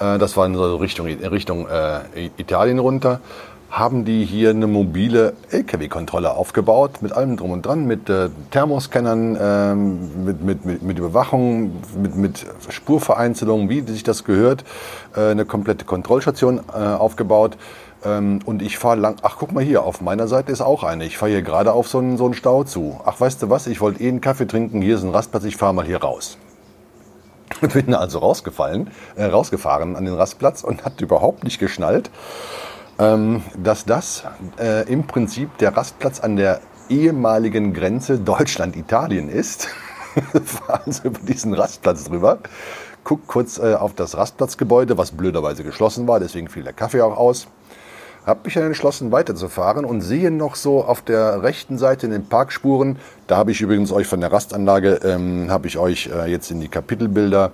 [0.00, 3.20] äh, das war in so Richtung, Richtung äh, Italien runter,
[3.70, 9.36] haben die hier eine mobile LKW-Kontrolle aufgebaut mit allem drum und dran, mit äh, Thermoscannern,
[9.36, 14.64] äh, mit, mit, mit, mit, Überwachung, mit, mit Spurvereinzelung, wie sich das gehört,
[15.16, 17.56] äh, eine komplette Kontrollstation äh, aufgebaut.
[18.04, 21.04] Ähm, und ich fahre lang, ach guck mal hier, auf meiner Seite ist auch eine.
[21.04, 23.00] Ich fahre hier gerade auf so einen, so einen Stau zu.
[23.04, 25.56] Ach weißt du was, ich wollte eh einen Kaffee trinken, hier ist ein Rastplatz, ich
[25.56, 26.38] fahre mal hier raus.
[27.60, 32.69] Bin also rausgefallen, äh, rausgefahren an den Rastplatz und hat überhaupt nicht geschnallt ähm,
[33.00, 34.24] dass das
[34.58, 39.68] äh, im Prinzip der Rastplatz an der ehemaligen Grenze Deutschland-Italien ist.
[40.44, 42.38] fahre also über diesen Rastplatz drüber,
[43.04, 47.16] guck kurz äh, auf das Rastplatzgebäude, was blöderweise geschlossen war, deswegen fiel der Kaffee auch
[47.16, 47.46] aus.
[48.26, 52.26] Habe mich dann entschlossen, weiterzufahren und sehe noch so auf der rechten Seite in den
[52.26, 56.50] Parkspuren, da habe ich übrigens euch von der Rastanlage, ähm, habe ich euch äh, jetzt
[56.50, 57.52] in die Kapitelbilder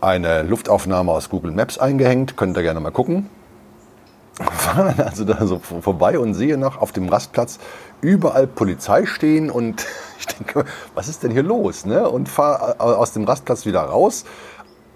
[0.00, 3.28] eine Luftaufnahme aus Google Maps eingehängt, könnt ihr gerne mal gucken.
[4.40, 7.58] Fahre dann also da so vorbei und sehe noch auf dem Rastplatz
[8.00, 9.86] überall Polizei stehen und
[10.18, 10.64] ich denke,
[10.94, 11.86] was ist denn hier los?
[11.86, 12.08] Ne?
[12.08, 14.24] Und fahre aus dem Rastplatz wieder raus,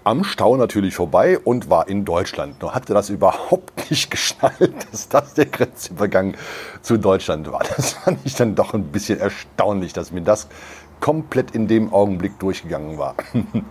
[0.03, 2.61] am Stau natürlich vorbei und war in Deutschland.
[2.61, 6.35] Nur hatte das überhaupt nicht geschnallt, dass das der Grenzübergang
[6.81, 7.61] zu Deutschland war.
[7.75, 10.47] Das fand ich dann doch ein bisschen erstaunlich, dass mir das
[10.99, 13.15] komplett in dem Augenblick durchgegangen war.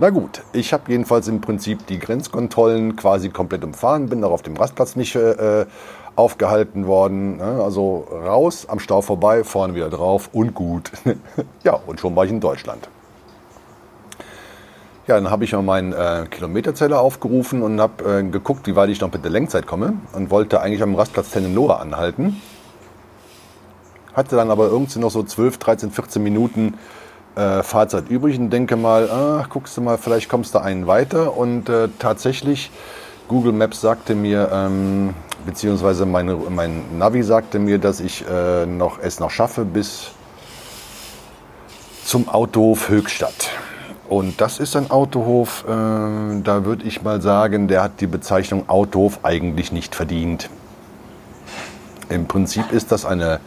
[0.00, 4.42] Na gut, ich habe jedenfalls im Prinzip die Grenzkontrollen quasi komplett umfahren, bin auch auf
[4.42, 5.66] dem Rastplatz nicht äh,
[6.14, 7.38] aufgehalten worden.
[7.38, 7.60] Ne?
[7.64, 10.92] Also raus, am Stau vorbei, vorne wieder drauf und gut.
[11.64, 12.88] ja, und schon war ich in Deutschland.
[15.08, 18.90] Ja, dann habe ich mal meinen äh, Kilometerzähler aufgerufen und habe äh, geguckt, wie weit
[18.90, 22.40] ich noch mit der Lenkzeit komme und wollte eigentlich am Rastplatz Tennenlohe anhalten.
[24.12, 26.74] Hatte dann aber irgendwie noch so 12, 13, 14 Minuten
[27.38, 31.36] äh, Fahrzeit übrig und denke mal, ah, guckst du mal, vielleicht kommst du einen weiter.
[31.36, 32.70] Und äh, tatsächlich,
[33.28, 35.14] Google Maps sagte mir, ähm,
[35.46, 40.10] beziehungsweise meine, mein Navi sagte mir, dass ich äh, noch, es noch schaffe bis
[42.04, 43.50] zum Autohof Höchstadt.
[44.08, 45.70] Und das ist ein Autohof, äh,
[46.42, 50.48] da würde ich mal sagen, der hat die Bezeichnung Autohof eigentlich nicht verdient.
[52.08, 53.38] Im Prinzip ist das eine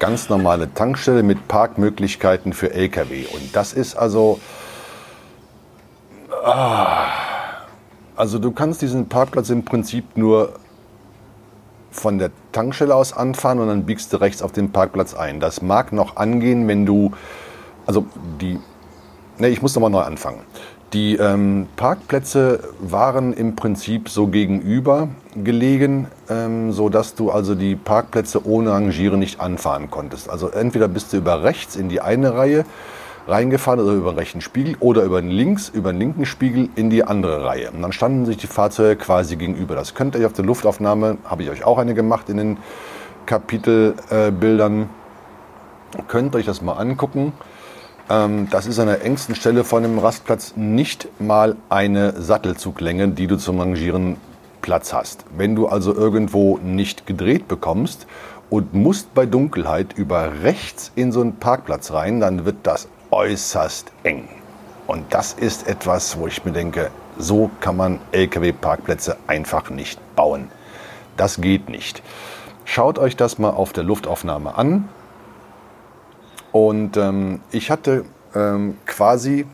[0.00, 3.26] ganz normale Tankstelle mit Parkmöglichkeiten für Lkw.
[3.32, 4.40] Und das ist also...
[6.44, 7.06] Ah,
[8.16, 10.54] also du kannst diesen Parkplatz im Prinzip nur
[11.92, 15.38] von der Tankstelle aus anfahren und dann biegst du rechts auf den Parkplatz ein.
[15.38, 17.12] Das mag noch angehen, wenn du...
[17.86, 18.06] Also
[18.40, 18.58] die
[19.40, 20.40] Ne, ich muss nochmal neu anfangen.
[20.92, 27.76] Die ähm, Parkplätze waren im Prinzip so gegenüber gelegen, ähm, so dass du also die
[27.76, 30.30] Parkplätze ohne Rangieren nicht anfahren konntest.
[30.30, 32.64] Also entweder bist du über rechts in die eine Reihe
[33.26, 36.90] reingefahren, also über den rechten Spiegel, oder über den links, über den linken Spiegel in
[36.90, 37.70] die andere Reihe.
[37.70, 39.74] Und dann standen sich die Fahrzeuge quasi gegenüber.
[39.74, 42.56] Das könnt ihr auf der Luftaufnahme, habe ich euch auch eine gemacht in den
[43.26, 47.32] Kapitelbildern, äh, könnt euch das mal angucken.
[48.08, 53.26] Ähm, das ist an der engsten Stelle von dem Rastplatz nicht mal eine Sattelzuglänge, die
[53.26, 54.16] du zum Rangieren
[54.62, 55.24] Platz hast.
[55.36, 58.06] Wenn du also irgendwo nicht gedreht bekommst
[58.50, 63.92] und musst bei Dunkelheit über rechts in so einen Parkplatz rein, dann wird das äußerst
[64.02, 64.28] eng.
[64.86, 70.50] Und das ist etwas, wo ich mir denke, so kann man Lkw-Parkplätze einfach nicht bauen.
[71.16, 72.02] Das geht nicht.
[72.64, 74.88] Schaut euch das mal auf der Luftaufnahme an.
[76.52, 78.04] Und ähm, ich hatte
[78.34, 79.46] ähm, quasi,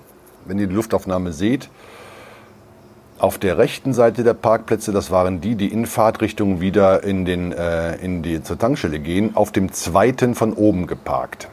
[0.45, 1.69] wenn ihr die Luftaufnahme seht,
[3.19, 7.53] auf der rechten Seite der Parkplätze, das waren die, die in Fahrtrichtung wieder in, den,
[7.53, 11.49] äh, in die, zur Tankstelle gehen, auf dem zweiten von oben geparkt.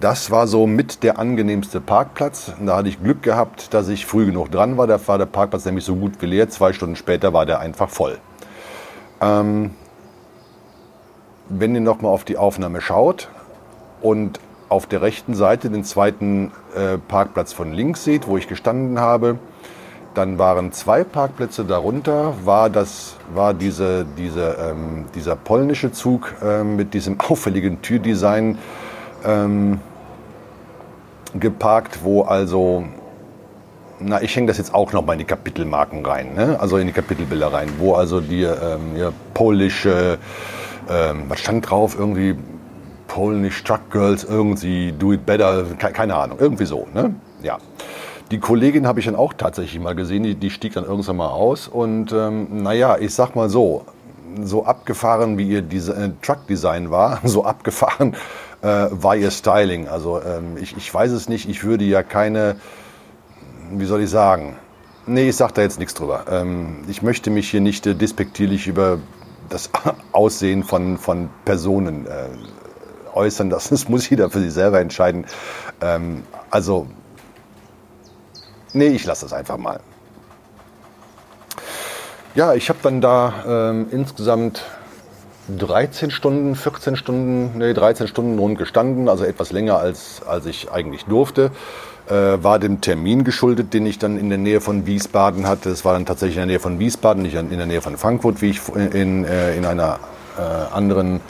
[0.00, 2.52] Das war so mit der angenehmste Parkplatz.
[2.64, 4.86] Da hatte ich Glück gehabt, dass ich früh genug dran war.
[4.86, 6.48] Da war der Parkplatz nämlich so gut wie leer.
[6.48, 8.16] Zwei Stunden später war der einfach voll.
[9.20, 9.72] Ähm,
[11.50, 13.28] wenn ihr nochmal auf die Aufnahme schaut
[14.00, 19.00] und auf der rechten Seite den zweiten äh, Parkplatz von links seht, wo ich gestanden
[19.00, 19.38] habe.
[20.14, 26.64] Dann waren zwei Parkplätze darunter, war, das, war diese, diese, ähm, dieser polnische Zug äh,
[26.64, 28.58] mit diesem auffälligen Türdesign
[29.24, 29.80] ähm,
[31.38, 32.84] geparkt, wo also,
[34.00, 36.58] na, ich hänge das jetzt auch noch mal in die Kapitelmarken rein, ne?
[36.58, 40.18] also in die Kapitelbilder rein, wo also die ähm, ja, polnische,
[40.88, 42.36] ähm, was stand drauf, irgendwie
[43.06, 46.88] Polish Truck Girls, irgendwie Do It Better, keine Ahnung, irgendwie so.
[46.94, 47.14] Ne?
[47.42, 47.58] Ja.
[48.30, 51.30] Die Kollegin habe ich dann auch tatsächlich mal gesehen, die, die stieg dann irgendwann mal
[51.30, 51.66] aus.
[51.66, 53.84] Und ähm, naja, ich sag mal so,
[54.42, 58.14] so abgefahren wie ihr Dese äh, Truck-Design war, so abgefahren
[58.62, 59.88] äh, war ihr Styling.
[59.88, 62.56] Also ähm, ich, ich weiß es nicht, ich würde ja keine,
[63.72, 64.56] wie soll ich sagen,
[65.06, 66.26] nee, ich sage da jetzt nichts drüber.
[66.30, 68.98] Ähm, ich möchte mich hier nicht äh, despektierlich über
[69.48, 69.70] das
[70.12, 72.28] Aussehen von, von Personen äh,
[73.12, 73.50] äußern.
[73.50, 75.26] Das, das muss jeder für sich selber entscheiden.
[75.80, 76.86] Ähm, also,
[78.72, 79.80] nee, ich lasse das einfach mal.
[82.34, 84.62] Ja, ich habe dann da ähm, insgesamt
[85.58, 90.70] 13 Stunden, 14 Stunden, nee, 13 Stunden rund gestanden, also etwas länger als, als ich
[90.70, 91.50] eigentlich durfte.
[92.08, 95.70] Äh, war dem Termin geschuldet, den ich dann in der Nähe von Wiesbaden hatte.
[95.70, 98.42] Es war dann tatsächlich in der Nähe von Wiesbaden, nicht in der Nähe von Frankfurt,
[98.42, 99.98] wie ich in, in, äh, in einer
[100.38, 101.20] äh, anderen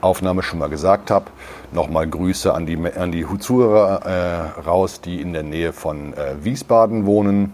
[0.00, 1.26] Aufnahme schon mal gesagt habe.
[1.74, 6.36] Nochmal Grüße an die, an die Zuhörer äh, raus, die in der Nähe von äh,
[6.44, 7.52] Wiesbaden wohnen.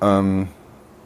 [0.00, 0.48] Ähm,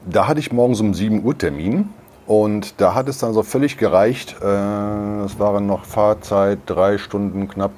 [0.07, 1.91] da hatte ich morgens um 7 Uhr Termin
[2.27, 4.37] und da hat es dann so völlig gereicht.
[4.41, 7.73] Äh, es waren noch Fahrzeit, drei Stunden knapp,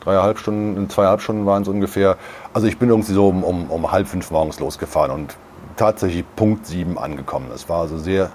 [0.00, 2.16] dreieinhalb Stunden, zweieinhalb Stunden waren es ungefähr.
[2.52, 5.36] Also ich bin irgendwie so um, um, um halb fünf morgens losgefahren und
[5.76, 7.46] tatsächlich Punkt sieben angekommen.
[7.48, 8.32] Das war also sehr,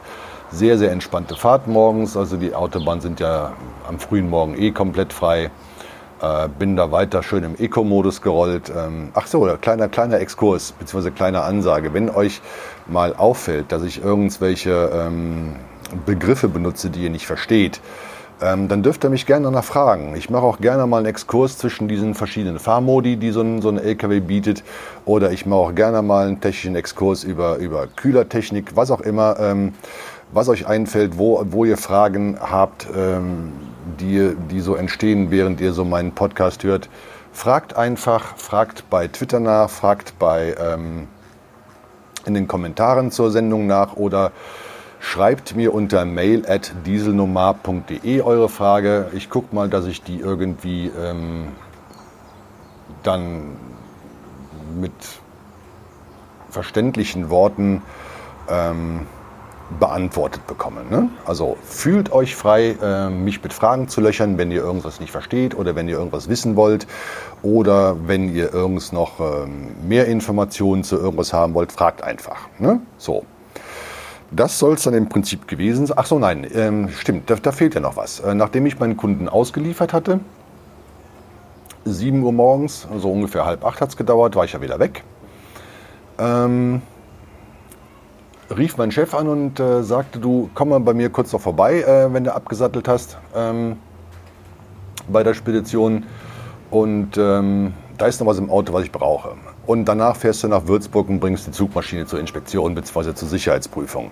[0.51, 2.15] sehr, sehr entspannte Fahrt morgens.
[2.15, 3.53] Also die Autobahnen sind ja
[3.87, 5.51] am frühen Morgen eh komplett frei.
[6.21, 8.71] Äh, bin da weiter schön im Eco-Modus gerollt.
[8.75, 11.93] Ähm, ach so, kleiner, kleiner Exkurs, beziehungsweise kleine Ansage.
[11.93, 12.41] Wenn euch
[12.87, 15.55] mal auffällt, dass ich irgendwelche ähm,
[16.05, 17.81] Begriffe benutze, die ihr nicht versteht,
[18.41, 20.15] ähm, dann dürft ihr mich gerne danach fragen.
[20.15, 23.69] Ich mache auch gerne mal einen Exkurs zwischen diesen verschiedenen Fahrmodi, die so ein, so
[23.69, 24.63] ein LKW bietet.
[25.05, 29.39] Oder ich mache auch gerne mal einen technischen Exkurs über, über Kühlertechnik, was auch immer.
[29.39, 29.73] Ähm,
[30.31, 33.53] was euch einfällt, wo, wo ihr Fragen habt, ähm,
[33.99, 36.89] die, die so entstehen, während ihr so meinen Podcast hört.
[37.31, 41.07] Fragt einfach, fragt bei Twitter nach, fragt bei ähm,
[42.25, 44.31] in den Kommentaren zur Sendung nach oder
[44.99, 49.09] schreibt mir unter mail at dieselnomar.de eure Frage.
[49.13, 51.49] Ich gucke mal, dass ich die irgendwie ähm,
[53.03, 53.55] dann
[54.79, 54.91] mit
[56.49, 57.81] verständlichen Worten
[58.49, 59.05] ähm,
[59.79, 60.89] beantwortet bekommen.
[60.89, 61.09] Ne?
[61.25, 65.55] Also fühlt euch frei, äh, mich mit Fragen zu löchern, wenn ihr irgendwas nicht versteht
[65.55, 66.87] oder wenn ihr irgendwas wissen wollt
[67.41, 72.47] oder wenn ihr irgendwas noch ähm, mehr Informationen zu irgendwas haben wollt, fragt einfach.
[72.59, 72.81] Ne?
[72.97, 73.23] So.
[74.31, 75.97] Das soll es dann im Prinzip gewesen sein.
[75.97, 78.19] Ach so, nein, ähm, stimmt, da, da, fehlt ja noch was.
[78.19, 80.19] Äh, nachdem ich meinen Kunden ausgeliefert hatte,
[81.85, 84.79] 7 Uhr morgens, so also ungefähr halb acht hat es gedauert, war ich ja wieder
[84.79, 85.03] weg.
[86.19, 86.81] Ähm,
[88.55, 91.81] rief mein Chef an und äh, sagte, du komm mal bei mir kurz noch vorbei,
[91.81, 93.77] äh, wenn du abgesattelt hast ähm,
[95.07, 96.05] bei der Spedition.
[96.69, 99.35] Und ähm, da ist noch was im Auto, was ich brauche.
[99.67, 103.13] Und danach fährst du nach Würzburg und bringst die Zugmaschine zur Inspektion bzw.
[103.13, 104.11] zur Sicherheitsprüfung.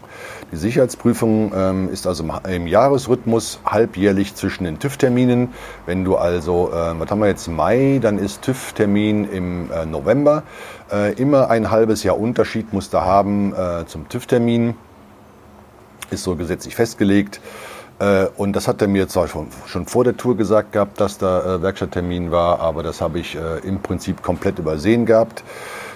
[0.51, 5.53] Die Sicherheitsprüfung ähm, ist also im Jahresrhythmus halbjährlich zwischen den TÜV-Terminen.
[5.85, 10.43] Wenn du also, äh, was haben wir jetzt, Mai, dann ist TÜV-Termin im äh, November.
[10.91, 14.75] Äh, immer ein halbes Jahr Unterschied musst du haben äh, zum TÜV-Termin.
[16.11, 17.39] Ist so gesetzlich festgelegt.
[17.99, 21.17] Äh, und das hat er mir zwar schon, schon vor der Tour gesagt gehabt, dass
[21.17, 25.43] da äh, Werkstatttermin war, aber das habe ich äh, im Prinzip komplett übersehen gehabt,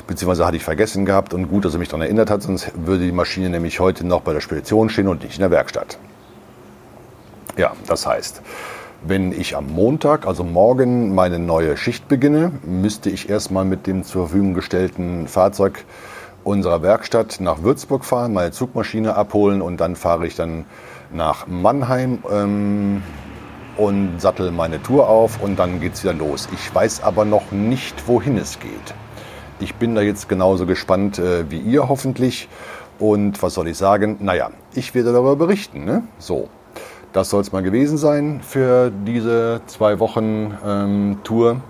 [0.07, 3.03] beziehungsweise hatte ich vergessen gehabt und gut, dass er mich daran erinnert hat, sonst würde
[3.05, 5.97] die Maschine nämlich heute noch bei der Spedition stehen und nicht in der Werkstatt.
[7.57, 8.41] Ja, das heißt,
[9.05, 14.03] wenn ich am Montag, also morgen, meine neue Schicht beginne, müsste ich erstmal mit dem
[14.03, 15.83] zur Verfügung gestellten Fahrzeug
[16.45, 20.65] unserer Werkstatt nach Würzburg fahren, meine Zugmaschine abholen und dann fahre ich dann
[21.11, 23.03] nach Mannheim ähm,
[23.77, 26.47] und sattel meine Tour auf und dann geht es wieder los.
[26.53, 28.93] Ich weiß aber noch nicht, wohin es geht.
[29.59, 32.47] Ich bin da jetzt genauso gespannt äh, wie ihr hoffentlich.
[32.99, 34.17] Und was soll ich sagen?
[34.19, 35.85] Naja, ich werde darüber berichten.
[35.85, 36.03] Ne?
[36.17, 36.49] So,
[37.13, 41.61] das soll es mal gewesen sein für diese zwei Wochen ähm, Tour.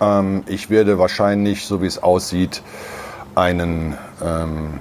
[0.00, 2.62] Ähm, ich werde wahrscheinlich, so wie es aussieht,
[3.34, 4.80] einen ähm,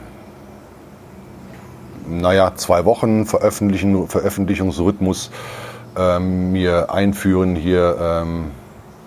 [2.08, 5.32] naja, zwei Wochen Veröffentlichen, Veröffentlichungsrhythmus
[5.98, 7.98] ähm, mir einführen hier.
[8.00, 8.52] Ähm,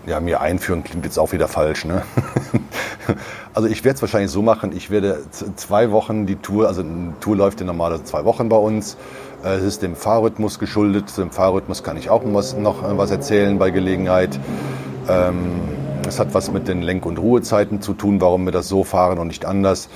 [0.06, 1.84] ja, mir einführen klingt jetzt auch wieder falsch.
[1.84, 2.02] Ne?
[3.54, 5.18] also ich werde es wahrscheinlich so machen, ich werde
[5.56, 8.96] zwei Wochen die Tour, also eine Tour läuft ja normalerweise zwei Wochen bei uns.
[9.44, 11.10] Äh, es ist dem Fahrrhythmus geschuldet.
[11.10, 14.38] Zu dem Fahrrhythmus kann ich auch was, noch äh, was erzählen bei Gelegenheit.
[15.08, 15.60] Ähm,
[16.06, 19.18] es hat was mit den Lenk- und Ruhezeiten zu tun, warum wir das so fahren
[19.18, 19.88] und nicht anders.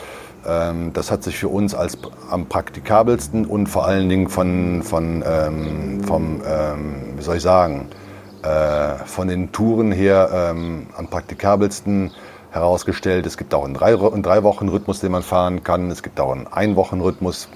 [0.47, 1.99] Ähm, das hat sich für uns als
[2.31, 7.89] am praktikabelsten und vor allen Dingen von, von ähm, vom, ähm, wie soll ich sagen,
[8.43, 12.11] äh, von den Touren her ähm, am praktikabelsten
[12.53, 13.27] herausgestellt.
[13.27, 15.91] Es gibt auch einen drei, einen drei Wochen Rhythmus, den man fahren kann.
[15.91, 17.49] Es gibt auch einen ein Wochen Rhythmus.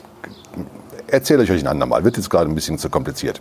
[1.06, 2.04] Erzähle ich euch ein andermal.
[2.04, 3.40] Wird jetzt gerade ein bisschen zu kompliziert.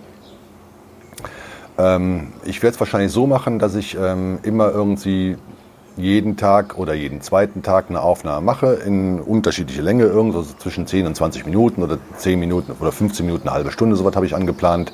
[1.78, 5.38] Ähm, ich werde es wahrscheinlich so machen, dass ich ähm, immer irgendwie
[5.96, 10.88] jeden Tag oder jeden zweiten Tag eine Aufnahme mache in unterschiedliche Länge, irgendwo so zwischen
[10.88, 14.26] 10 und 20 Minuten oder 10 Minuten oder 15 Minuten, eine halbe Stunde, sowas habe
[14.26, 14.94] ich angeplant,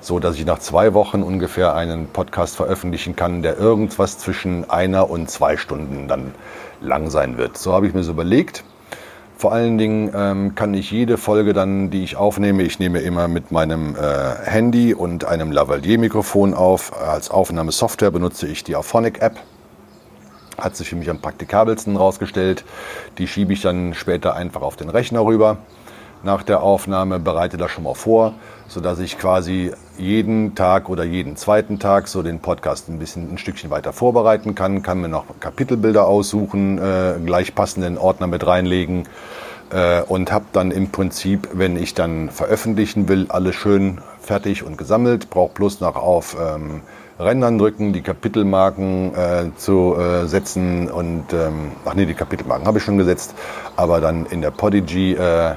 [0.00, 5.10] so dass ich nach zwei Wochen ungefähr einen Podcast veröffentlichen kann, der irgendwas zwischen einer
[5.10, 6.32] und zwei Stunden dann
[6.80, 7.56] lang sein wird.
[7.56, 8.62] So habe ich mir so überlegt.
[9.38, 13.28] Vor allen Dingen ähm, kann ich jede Folge dann, die ich aufnehme, ich nehme immer
[13.28, 13.98] mit meinem äh,
[14.44, 16.98] Handy und einem Lavalier-Mikrofon auf.
[16.98, 19.38] Als Aufnahmesoftware benutze ich die Auphonic-App
[20.58, 22.64] hat sich für mich am praktikabelsten rausgestellt.
[23.18, 25.58] Die schiebe ich dann später einfach auf den Rechner rüber.
[26.22, 28.34] nach der Aufnahme, bereite das schon mal vor,
[28.68, 33.38] sodass ich quasi jeden Tag oder jeden zweiten Tag so den Podcast ein bisschen ein
[33.38, 39.04] Stückchen weiter vorbereiten kann, kann mir noch Kapitelbilder aussuchen, äh, gleich passenden Ordner mit reinlegen
[39.70, 44.76] äh, und habe dann im Prinzip, wenn ich dann veröffentlichen will, alles schön fertig und
[44.78, 46.82] gesammelt, brauche bloß noch auf ähm,
[47.18, 52.78] Rändern drücken, die Kapitelmarken äh, zu äh, setzen und ähm, ach nee, die Kapitelmarken habe
[52.78, 53.34] ich schon gesetzt,
[53.76, 55.54] aber dann in der Podigy äh,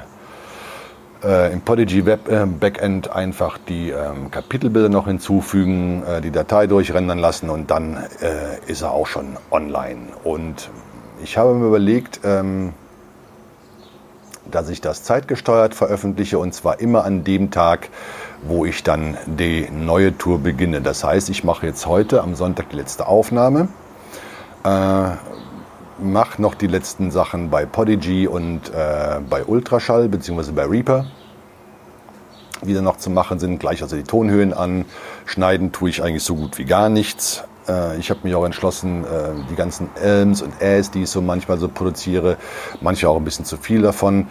[1.23, 6.65] äh, im Podigy Web äh, Backend einfach die ähm, Kapitelbilder noch hinzufügen, äh, die Datei
[6.67, 7.97] durchrendern lassen und dann
[8.67, 9.99] ist er auch schon online.
[10.23, 10.69] Und
[11.21, 12.73] ich habe mir überlegt, ähm,
[14.49, 17.89] dass ich das zeitgesteuert veröffentliche und zwar immer an dem Tag,
[18.43, 20.81] wo ich dann die neue Tour beginne.
[20.81, 23.67] Das heißt, ich mache jetzt heute am Sonntag die letzte Aufnahme,
[24.63, 25.09] äh,
[26.01, 30.51] mache noch die letzten Sachen bei Podigy und äh, bei Ultraschall bzw.
[30.51, 31.05] bei Reaper,
[32.61, 33.59] die dann noch zu machen sind.
[33.59, 34.85] Gleich also die Tonhöhen an.
[35.25, 37.43] Schneiden tue ich eigentlich so gut wie gar nichts.
[37.67, 41.21] Äh, ich habe mich auch entschlossen, äh, die ganzen Elms und Äs, die ich so
[41.21, 42.37] manchmal so produziere,
[42.81, 44.27] manchmal auch ein bisschen zu viel davon,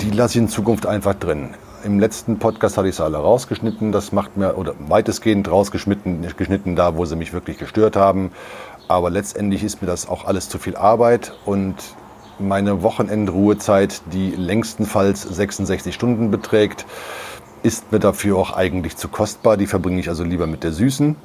[0.00, 1.54] die lasse ich in Zukunft einfach drin.
[1.84, 3.90] Im letzten Podcast hatte ich sie alle rausgeschnitten.
[3.90, 8.30] Das macht mir, oder weitestgehend rausgeschnitten, geschnitten da, wo sie mich wirklich gestört haben.
[8.86, 11.74] Aber letztendlich ist mir das auch alles zu viel Arbeit und
[12.38, 16.86] meine Wochenendruhezeit, die längstenfalls 66 Stunden beträgt,
[17.62, 19.56] ist mir dafür auch eigentlich zu kostbar.
[19.56, 21.16] Die verbringe ich also lieber mit der Süßen,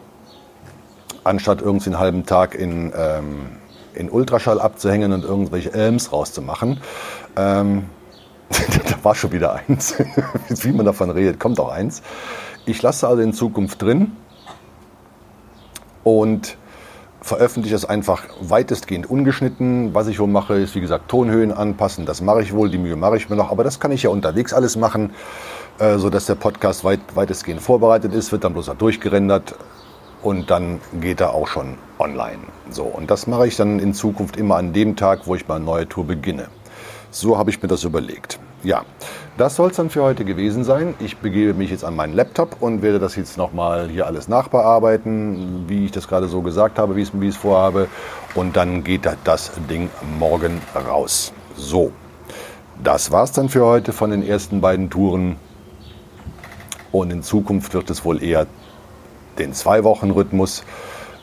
[1.24, 3.50] anstatt irgendwie einen halben Tag in, ähm,
[3.94, 6.80] in Ultraschall abzuhängen und irgendwelche Elms rauszumachen.
[7.36, 7.86] Ähm,
[8.86, 9.96] da war schon wieder eins.
[10.50, 12.02] Wie man davon redet, kommt auch eins.
[12.66, 14.12] Ich lasse also in Zukunft drin
[16.04, 16.58] und
[17.22, 19.94] veröffentliche es einfach weitestgehend ungeschnitten.
[19.94, 22.06] Was ich wohl mache, ist wie gesagt Tonhöhen anpassen.
[22.06, 23.52] Das mache ich wohl, die Mühe mache ich mir noch.
[23.52, 25.12] Aber das kann ich ja unterwegs alles machen,
[25.80, 29.56] äh, sodass der Podcast weit, weitestgehend vorbereitet ist, wird dann bloß durchgerendert
[30.24, 32.40] und dann geht er auch schon online.
[32.70, 35.66] So, und das mache ich dann in Zukunft immer an dem Tag, wo ich meine
[35.66, 36.48] neue Tour beginne.
[37.20, 38.40] So habe ich mir das überlegt.
[38.62, 38.84] Ja,
[39.40, 40.94] das soll es dann für heute gewesen sein.
[41.00, 45.68] Ich begebe mich jetzt an meinen Laptop und werde das jetzt nochmal hier alles nachbearbeiten,
[45.68, 47.88] wie ich das gerade so gesagt habe, wie ich es vorhabe.
[48.36, 49.90] Und dann geht das Ding
[50.20, 51.34] morgen raus.
[51.56, 51.92] So,
[52.84, 55.38] das war's dann für heute von den ersten beiden Touren.
[56.92, 58.46] Und in Zukunft wird es wohl eher
[59.40, 60.64] den Zwei-Wochen-Rhythmus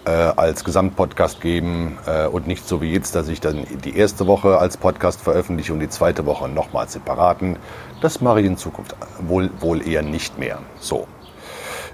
[0.05, 4.27] äh, als Gesamtpodcast geben äh, und nicht so wie jetzt, dass ich dann die erste
[4.27, 7.57] Woche als Podcast veröffentliche und die zweite Woche nochmal separaten.
[8.01, 10.59] Das mache ich in Zukunft wohl, wohl eher nicht mehr.
[10.81, 11.07] So.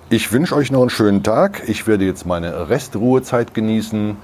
[0.09, 1.63] Ich wünsche euch noch einen schönen Tag.
[1.69, 4.17] Ich werde jetzt meine Restruhezeit genießen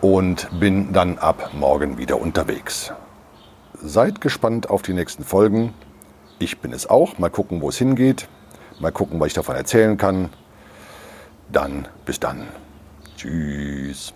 [0.00, 2.92] und bin dann ab morgen wieder unterwegs.
[3.74, 5.74] Seid gespannt auf die nächsten Folgen.
[6.38, 7.18] Ich bin es auch.
[7.18, 8.28] Mal gucken, wo es hingeht.
[8.78, 10.28] Mal gucken, was ich davon erzählen kann.
[11.50, 12.46] Dann bis dann.
[13.26, 14.12] Tschüss.